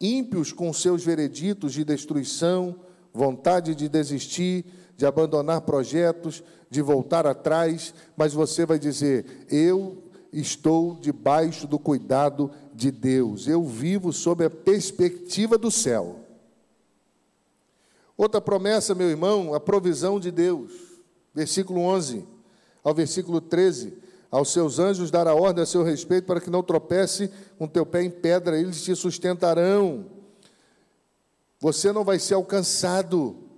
ímpios 0.00 0.52
com 0.52 0.72
seus 0.72 1.04
vereditos 1.04 1.74
de 1.74 1.84
destruição, 1.84 2.80
vontade 3.12 3.74
de 3.74 3.88
desistir, 3.88 4.64
de 5.00 5.06
abandonar 5.06 5.62
projetos, 5.62 6.44
de 6.68 6.82
voltar 6.82 7.26
atrás, 7.26 7.94
mas 8.14 8.34
você 8.34 8.66
vai 8.66 8.78
dizer: 8.78 9.46
Eu 9.50 9.96
estou 10.30 10.94
debaixo 11.00 11.66
do 11.66 11.78
cuidado 11.78 12.50
de 12.74 12.90
Deus, 12.90 13.48
eu 13.48 13.64
vivo 13.64 14.12
sob 14.12 14.44
a 14.44 14.50
perspectiva 14.50 15.56
do 15.56 15.70
céu. 15.70 16.20
Outra 18.14 18.42
promessa, 18.42 18.94
meu 18.94 19.08
irmão, 19.08 19.54
a 19.54 19.58
provisão 19.58 20.20
de 20.20 20.30
Deus. 20.30 20.70
Versículo 21.34 21.80
11 21.80 22.26
ao 22.84 22.94
versículo 22.94 23.40
13 23.40 23.94
aos 24.30 24.52
seus 24.52 24.78
anjos 24.78 25.10
dará 25.10 25.34
ordem 25.34 25.62
a 25.62 25.66
seu 25.66 25.82
respeito 25.82 26.26
para 26.26 26.40
que 26.40 26.50
não 26.50 26.62
tropece 26.62 27.30
com 27.58 27.66
teu 27.66 27.86
pé 27.86 28.02
em 28.02 28.10
pedra, 28.10 28.58
eles 28.58 28.82
te 28.82 28.94
sustentarão. 28.94 30.04
Você 31.58 31.90
não 31.90 32.04
vai 32.04 32.18
ser 32.18 32.34
alcançado. 32.34 33.49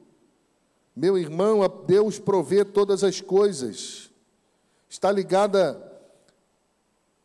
Meu 0.94 1.16
irmão, 1.16 1.60
Deus 1.86 2.18
provê 2.18 2.64
todas 2.64 3.02
as 3.02 3.20
coisas. 3.20 4.10
Está 4.88 5.10
ligada 5.10 5.90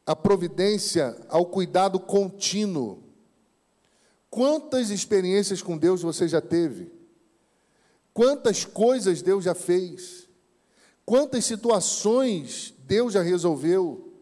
a 0.05 0.15
providência 0.15 1.17
ao 1.27 1.45
cuidado 1.45 1.99
contínuo. 1.99 3.03
Quantas 4.29 4.89
experiências 4.89 5.61
com 5.61 5.77
Deus 5.77 6.01
você 6.01 6.27
já 6.27 6.39
teve? 6.39 6.91
Quantas 8.13 8.63
coisas 8.63 9.21
Deus 9.21 9.43
já 9.43 9.53
fez? 9.53 10.27
Quantas 11.05 11.45
situações 11.45 12.73
Deus 12.87 13.13
já 13.13 13.21
resolveu. 13.21 14.13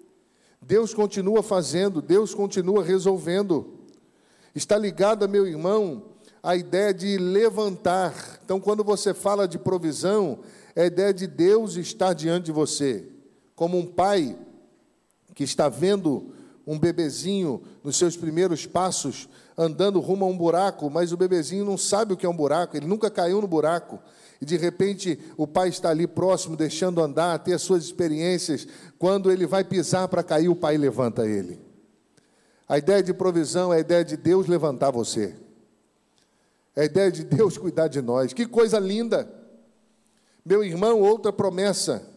Deus 0.59 0.93
continua 0.93 1.43
fazendo, 1.43 2.01
Deus 2.01 2.33
continua 2.33 2.83
resolvendo. 2.83 3.85
Está 4.55 4.75
ligada, 4.75 5.27
meu 5.27 5.45
irmão, 5.45 6.14
a 6.45 6.55
ideia 6.55 6.93
de 6.93 7.17
levantar. 7.17 8.13
Então, 8.45 8.59
quando 8.59 8.83
você 8.83 9.15
fala 9.15 9.47
de 9.47 9.57
provisão, 9.57 10.41
é 10.75 10.83
a 10.83 10.85
ideia 10.85 11.11
de 11.11 11.25
Deus 11.25 11.75
estar 11.75 12.13
diante 12.13 12.45
de 12.45 12.51
você. 12.51 13.03
Como 13.55 13.79
um 13.79 13.85
pai 13.87 14.37
que 15.33 15.43
está 15.43 15.67
vendo 15.67 16.35
um 16.67 16.77
bebezinho 16.77 17.63
nos 17.83 17.97
seus 17.97 18.15
primeiros 18.15 18.67
passos, 18.67 19.27
andando 19.57 19.99
rumo 19.99 20.23
a 20.23 20.27
um 20.27 20.37
buraco, 20.37 20.87
mas 20.87 21.11
o 21.11 21.17
bebezinho 21.17 21.65
não 21.65 21.79
sabe 21.79 22.13
o 22.13 22.17
que 22.17 22.27
é 22.27 22.29
um 22.29 22.35
buraco, 22.35 22.77
ele 22.77 22.85
nunca 22.85 23.09
caiu 23.09 23.41
no 23.41 23.47
buraco 23.47 23.99
e 24.39 24.45
de 24.45 24.55
repente 24.55 25.19
o 25.37 25.47
pai 25.47 25.69
está 25.69 25.89
ali 25.89 26.05
próximo, 26.05 26.55
deixando 26.55 27.01
andar, 27.01 27.39
ter 27.39 27.53
as 27.53 27.61
suas 27.63 27.83
experiências. 27.83 28.67
Quando 28.99 29.31
ele 29.31 29.47
vai 29.47 29.63
pisar 29.63 30.07
para 30.07 30.21
cair, 30.21 30.49
o 30.49 30.55
pai 30.55 30.77
levanta 30.77 31.25
ele. 31.25 31.59
A 32.69 32.77
ideia 32.77 33.01
de 33.01 33.13
provisão 33.15 33.73
é 33.73 33.77
a 33.77 33.79
ideia 33.79 34.05
de 34.05 34.15
Deus 34.15 34.47
levantar 34.47 34.91
você. 34.91 35.44
É 36.75 36.81
a 36.81 36.85
ideia 36.85 37.11
de 37.11 37.23
Deus 37.23 37.57
cuidar 37.57 37.87
de 37.87 38.01
nós. 38.01 38.33
Que 38.33 38.45
coisa 38.45 38.79
linda! 38.79 39.31
Meu 40.43 40.63
irmão, 40.63 41.01
outra 41.01 41.31
promessa 41.31 42.07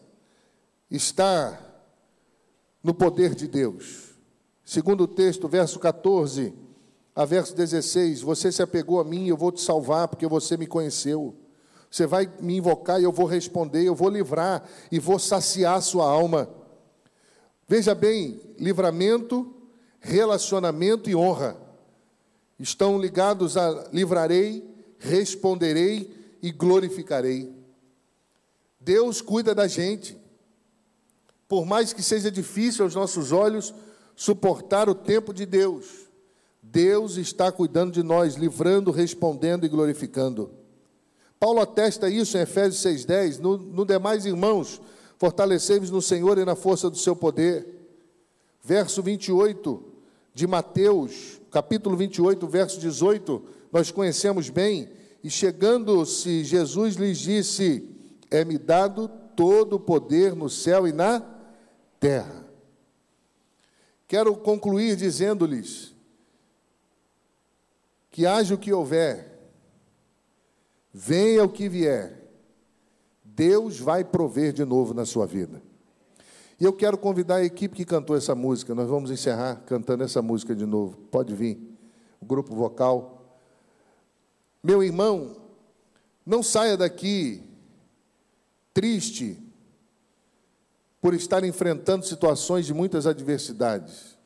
está 0.91 1.59
no 2.83 2.93
poder 2.93 3.35
de 3.35 3.47
Deus. 3.47 4.19
Segundo 4.65 5.05
o 5.05 5.09
texto, 5.09 5.49
verso 5.49 5.79
14 5.79 6.53
a 7.15 7.25
verso 7.25 7.55
16: 7.55 8.21
Você 8.21 8.53
se 8.53 8.63
apegou 8.63 9.01
a 9.01 9.05
mim, 9.05 9.29
eu 9.29 9.37
vou 9.37 9.53
te 9.53 9.61
salvar, 9.61 10.09
porque 10.09 10.27
você 10.27 10.57
me 10.57 10.67
conheceu. 10.67 11.35
Você 11.91 12.07
vai 12.07 12.31
me 12.41 12.57
invocar 12.57 13.01
e 13.01 13.05
eu 13.05 13.13
vou 13.13 13.27
responder, 13.27 13.85
eu 13.85 13.95
vou 13.95 14.11
livrar 14.11 14.63
e 14.93 14.99
vou 14.99 15.19
saciar 15.19 15.81
sua 15.81 16.05
alma. 16.05 16.51
Veja 17.67 17.95
bem, 17.95 18.41
livramento 18.59 19.55
relacionamento 20.01 21.11
e 21.11 21.17
honra. 21.17 21.57
Estão 22.59 22.99
ligados 22.99 23.57
a 23.57 23.89
livrarei, 23.93 24.69
responderei 24.99 26.11
e 26.43 26.51
glorificarei. 26.51 27.53
Deus 28.81 29.21
cuida 29.21 29.55
da 29.55 29.69
gente. 29.69 30.19
Por 31.47 31.65
mais 31.65 31.93
que 31.93 32.03
seja 32.03 32.31
difícil 32.31 32.85
aos 32.85 32.95
nossos 32.95 33.33
olhos 33.33 33.73
suportar 34.17 34.89
o 34.89 34.95
tempo 34.95 35.33
de 35.33 35.47
Deus, 35.47 35.87
Deus 36.61 37.17
está 37.17 37.51
cuidando 37.53 37.93
de 37.93 38.03
nós, 38.03 38.35
livrando, 38.35 38.91
respondendo 38.91 39.65
e 39.65 39.69
glorificando. 39.69 40.51
Paulo 41.39 41.61
atesta 41.61 42.11
isso 42.11 42.37
em 42.37 42.41
Efésios 42.41 42.83
6,10. 42.83 43.39
No, 43.39 43.57
no 43.57 43.87
demais, 43.87 44.27
irmãos, 44.27 44.81
fortalecei-vos 45.17 45.91
no 45.91 46.03
Senhor 46.03 46.37
e 46.37 46.45
na 46.45 46.57
força 46.57 46.91
do 46.91 46.99
seu 46.99 47.15
poder. 47.15 47.67
Verso 48.63 49.03
28 49.03 49.88
de 50.39 50.47
Mateus, 50.47 51.41
capítulo 51.51 51.97
28, 51.97 52.47
verso 52.47 52.79
18, 52.79 53.45
nós 53.73 53.91
conhecemos 53.91 54.49
bem. 54.49 54.89
E 55.23 55.29
chegando-se, 55.29 56.45
Jesus 56.45 56.95
lhes 56.95 57.19
disse: 57.19 57.91
É-me 58.31 58.57
dado 58.57 59.11
todo 59.35 59.75
o 59.75 59.81
poder 59.81 60.37
no 60.37 60.49
céu 60.49 60.87
e 60.87 60.93
na 60.93 61.21
terra. 61.99 62.49
Quero 64.07 64.37
concluir 64.37 64.95
dizendo-lhes 64.95 65.93
que 68.09 68.25
haja 68.25 68.55
o 68.55 68.59
que 68.59 68.73
houver, 68.73 69.41
venha 70.95 71.43
o 71.43 71.49
que 71.49 71.69
vier, 71.69 72.31
Deus 73.25 73.81
vai 73.81 74.05
prover 74.05 74.53
de 74.53 74.65
novo 74.65 74.95
na 74.95 75.05
sua 75.05 75.27
vida. 75.27 75.61
E 76.61 76.65
eu 76.65 76.73
quero 76.73 76.99
convidar 76.99 77.37
a 77.37 77.45
equipe 77.45 77.77
que 77.77 77.85
cantou 77.85 78.17
essa 78.17 78.35
música, 78.35 78.75
nós 78.75 78.89
vamos 78.89 79.11
encerrar 79.11 79.63
cantando 79.65 80.03
essa 80.03 80.21
música 80.21 80.57
de 80.57 80.67
novo. 80.67 80.97
Pode 81.11 81.35
vir, 81.35 81.61
o 82.21 82.27
grupo 82.27 82.55
vocal. 82.55 83.39
Meu 84.63 84.83
irmão, 84.83 85.37
não 86.27 86.43
saia 86.43 86.77
daqui 86.77 87.45
triste 88.75 89.41
por 91.01 91.15
estar 91.15 91.45
enfrentando 91.45 92.05
situações 92.05 92.67
de 92.67 92.75
muitas 92.75 93.07
adversidades, 93.07 94.19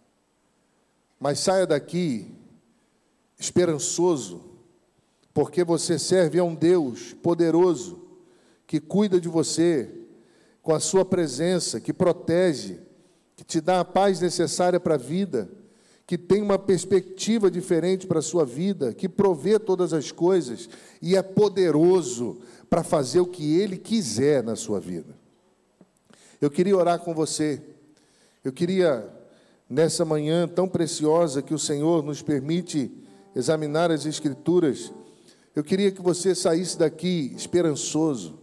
mas 1.20 1.38
saia 1.38 1.66
daqui 1.66 2.34
esperançoso, 3.38 4.42
porque 5.34 5.62
você 5.62 5.98
serve 5.98 6.38
a 6.38 6.44
um 6.44 6.54
Deus 6.54 7.12
poderoso 7.12 8.00
que 8.66 8.80
cuida 8.80 9.20
de 9.20 9.28
você 9.28 10.01
com 10.62 10.74
a 10.74 10.80
sua 10.80 11.04
presença, 11.04 11.80
que 11.80 11.92
protege, 11.92 12.78
que 13.36 13.44
te 13.44 13.60
dá 13.60 13.80
a 13.80 13.84
paz 13.84 14.20
necessária 14.20 14.78
para 14.78 14.94
a 14.94 14.98
vida, 14.98 15.50
que 16.06 16.16
tem 16.16 16.40
uma 16.40 16.58
perspectiva 16.58 17.50
diferente 17.50 18.06
para 18.06 18.20
a 18.20 18.22
sua 18.22 18.44
vida, 18.44 18.94
que 18.94 19.08
provê 19.08 19.58
todas 19.58 19.92
as 19.92 20.12
coisas 20.12 20.68
e 21.00 21.16
é 21.16 21.22
poderoso 21.22 22.38
para 22.70 22.84
fazer 22.84 23.20
o 23.20 23.26
que 23.26 23.58
ele 23.58 23.76
quiser 23.76 24.42
na 24.42 24.56
sua 24.56 24.78
vida. 24.78 25.16
Eu 26.40 26.50
queria 26.50 26.76
orar 26.76 26.98
com 27.00 27.14
você. 27.14 27.62
Eu 28.44 28.52
queria 28.52 29.08
nessa 29.68 30.04
manhã 30.04 30.46
tão 30.46 30.68
preciosa 30.68 31.40
que 31.40 31.54
o 31.54 31.58
Senhor 31.58 32.02
nos 32.02 32.20
permite 32.20 32.90
examinar 33.34 33.90
as 33.90 34.04
Escrituras, 34.04 34.92
eu 35.54 35.64
queria 35.64 35.90
que 35.90 36.02
você 36.02 36.34
saísse 36.34 36.78
daqui 36.78 37.32
esperançoso. 37.36 38.38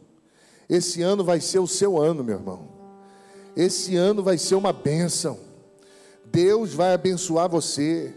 Esse 0.69 1.01
ano 1.01 1.23
vai 1.23 1.41
ser 1.41 1.58
o 1.58 1.67
seu 1.67 1.99
ano, 1.99 2.23
meu 2.23 2.36
irmão. 2.36 2.67
Esse 3.55 3.95
ano 3.95 4.21
vai 4.21 4.38
ser 4.38 4.53
uma 4.53 4.71
bênção. 4.71 5.39
Deus 6.25 6.73
vai 6.73 6.93
abençoar 6.93 7.49
você. 7.49 8.13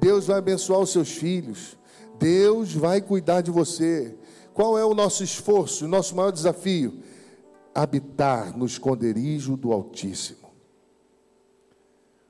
Deus 0.00 0.26
vai 0.26 0.38
abençoar 0.38 0.80
os 0.80 0.90
seus 0.90 1.10
filhos. 1.10 1.76
Deus 2.18 2.72
vai 2.72 3.00
cuidar 3.00 3.40
de 3.40 3.50
você. 3.50 4.16
Qual 4.54 4.78
é 4.78 4.84
o 4.84 4.94
nosso 4.94 5.24
esforço, 5.24 5.84
o 5.84 5.88
nosso 5.88 6.14
maior 6.14 6.30
desafio? 6.30 7.02
Habitar 7.74 8.56
no 8.56 8.64
esconderijo 8.64 9.56
do 9.56 9.72
Altíssimo. 9.72 10.48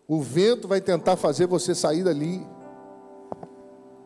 O 0.07 0.23
vento 0.23 0.67
vai 0.67 0.81
tentar 0.81 1.17
fazer 1.17 1.47
você 1.47 1.75
sair 1.75 2.03
dali. 2.03 2.47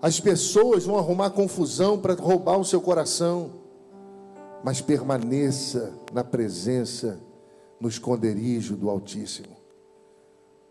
As 0.01 0.19
pessoas 0.19 0.85
vão 0.85 0.99
arrumar 0.99 1.31
confusão 1.31 1.97
para 1.97 2.15
roubar 2.15 2.59
o 2.59 2.65
seu 2.65 2.81
coração, 2.81 3.62
mas 4.63 4.81
permaneça 4.81 5.93
na 6.13 6.23
presença, 6.23 7.19
no 7.81 7.89
esconderijo 7.89 8.77
do 8.77 8.89
Altíssimo, 8.89 9.57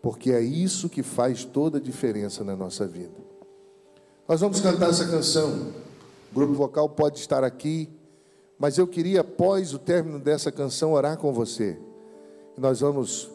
porque 0.00 0.32
é 0.32 0.40
isso 0.40 0.88
que 0.88 1.02
faz 1.02 1.44
toda 1.44 1.78
a 1.78 1.80
diferença 1.80 2.42
na 2.42 2.56
nossa 2.56 2.86
vida. 2.86 3.14
Nós 4.26 4.40
vamos 4.40 4.60
cantar 4.60 4.90
essa 4.90 5.06
canção. 5.06 5.72
O 6.30 6.34
grupo 6.34 6.54
vocal 6.54 6.88
pode 6.88 7.18
estar 7.18 7.44
aqui, 7.44 7.88
mas 8.58 8.78
eu 8.78 8.86
queria, 8.86 9.20
após 9.20 9.74
o 9.74 9.78
término 9.78 10.18
dessa 10.18 10.50
canção, 10.50 10.92
orar 10.92 11.18
com 11.18 11.32
você. 11.32 11.78
Nós 12.56 12.80
vamos 12.80 13.30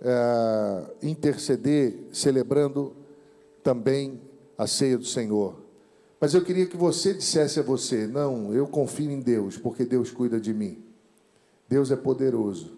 é, 0.00 1.06
interceder, 1.06 2.08
celebrando 2.12 2.94
também 3.62 4.20
a 4.58 4.66
ceia 4.66 4.98
do 4.98 5.04
Senhor. 5.04 5.65
Mas 6.20 6.34
eu 6.34 6.42
queria 6.42 6.66
que 6.66 6.76
você 6.76 7.12
dissesse 7.12 7.60
a 7.60 7.62
você: 7.62 8.06
não, 8.06 8.52
eu 8.54 8.66
confio 8.66 9.10
em 9.10 9.20
Deus, 9.20 9.56
porque 9.56 9.84
Deus 9.84 10.10
cuida 10.10 10.40
de 10.40 10.52
mim. 10.54 10.82
Deus 11.68 11.90
é 11.90 11.96
poderoso. 11.96 12.76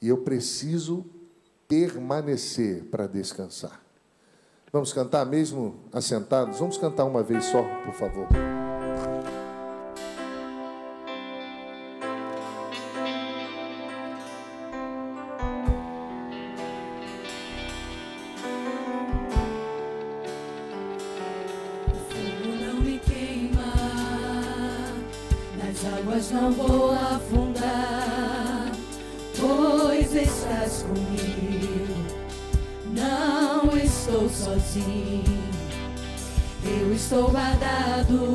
E 0.00 0.08
eu 0.08 0.18
preciso 0.18 1.04
permanecer 1.68 2.84
para 2.84 3.06
descansar. 3.06 3.84
Vamos 4.72 4.92
cantar 4.92 5.24
mesmo 5.24 5.76
assentados? 5.92 6.58
Vamos 6.58 6.76
cantar 6.76 7.04
uma 7.04 7.22
vez 7.22 7.44
só, 7.46 7.62
por 7.84 7.94
favor. 7.94 8.26
Guardado 37.58 38.25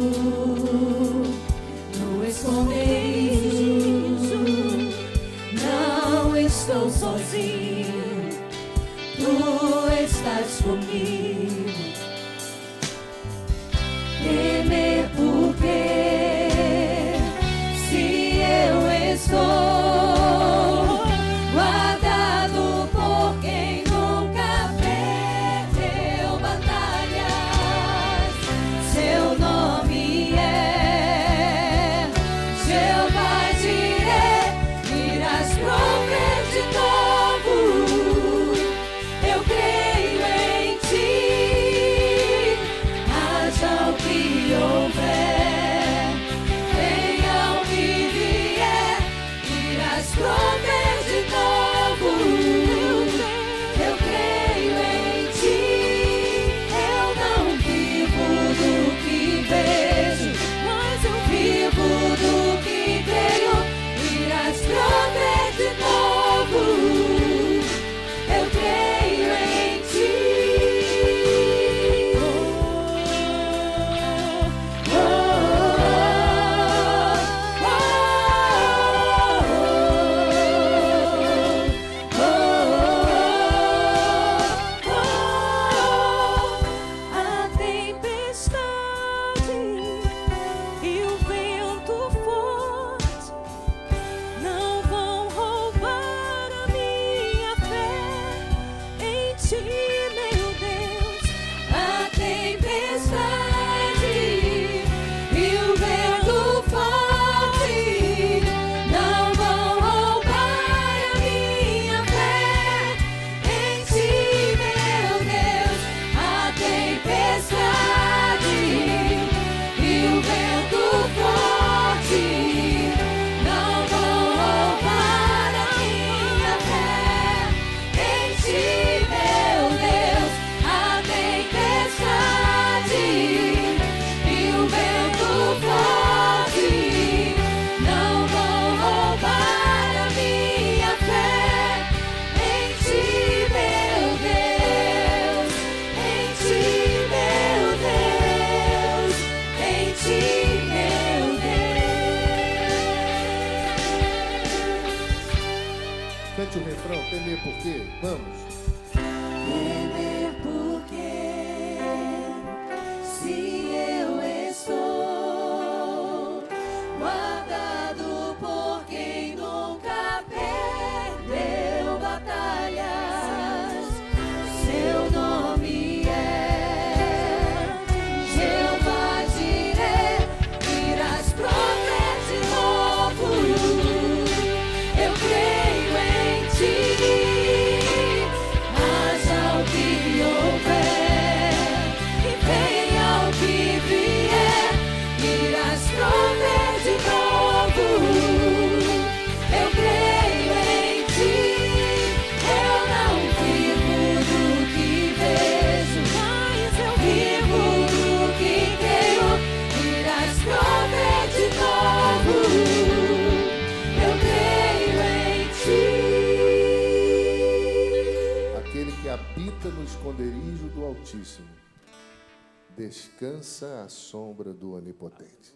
descansa 222.75 223.83
à 223.83 223.89
sombra 223.89 224.53
do 224.53 224.73
Onipotente. 224.73 225.55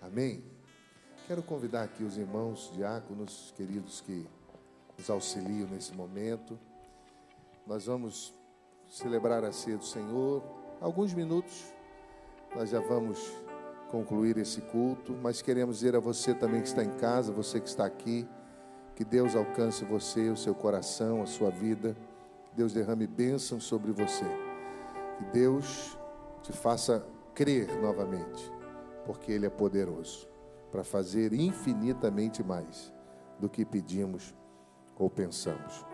Amém? 0.00 0.44
Quero 1.26 1.42
convidar 1.42 1.82
aqui 1.82 2.04
os 2.04 2.16
irmãos 2.16 2.70
diáconos, 2.74 3.52
queridos 3.56 4.00
que 4.00 4.26
nos 4.96 5.10
auxiliam 5.10 5.68
nesse 5.68 5.92
momento. 5.94 6.58
Nós 7.66 7.86
vamos 7.86 8.32
celebrar 8.88 9.44
a 9.44 9.52
ceia 9.52 9.76
do 9.76 9.84
Senhor. 9.84 10.42
Alguns 10.80 11.12
minutos, 11.12 11.72
nós 12.54 12.70
já 12.70 12.80
vamos 12.80 13.18
concluir 13.90 14.38
esse 14.38 14.60
culto, 14.62 15.12
mas 15.12 15.42
queremos 15.42 15.78
dizer 15.78 15.96
a 15.96 16.00
você 16.00 16.32
também 16.34 16.62
que 16.62 16.68
está 16.68 16.84
em 16.84 16.96
casa, 16.96 17.32
você 17.32 17.60
que 17.60 17.68
está 17.68 17.84
aqui, 17.84 18.26
que 18.94 19.04
Deus 19.04 19.36
alcance 19.36 19.84
você, 19.84 20.30
o 20.30 20.36
seu 20.36 20.54
coração, 20.54 21.22
a 21.22 21.26
sua 21.26 21.50
vida. 21.50 21.96
Deus 22.54 22.72
derrame 22.72 23.06
bênção 23.06 23.60
sobre 23.60 23.92
você. 23.92 24.24
Que 25.18 25.24
Deus 25.32 25.97
te 26.42 26.52
faça 26.52 27.06
crer 27.34 27.68
novamente, 27.80 28.52
porque 29.04 29.32
Ele 29.32 29.46
é 29.46 29.50
poderoso 29.50 30.28
para 30.70 30.84
fazer 30.84 31.32
infinitamente 31.32 32.42
mais 32.42 32.92
do 33.38 33.48
que 33.48 33.64
pedimos 33.64 34.34
ou 34.96 35.08
pensamos. 35.08 35.87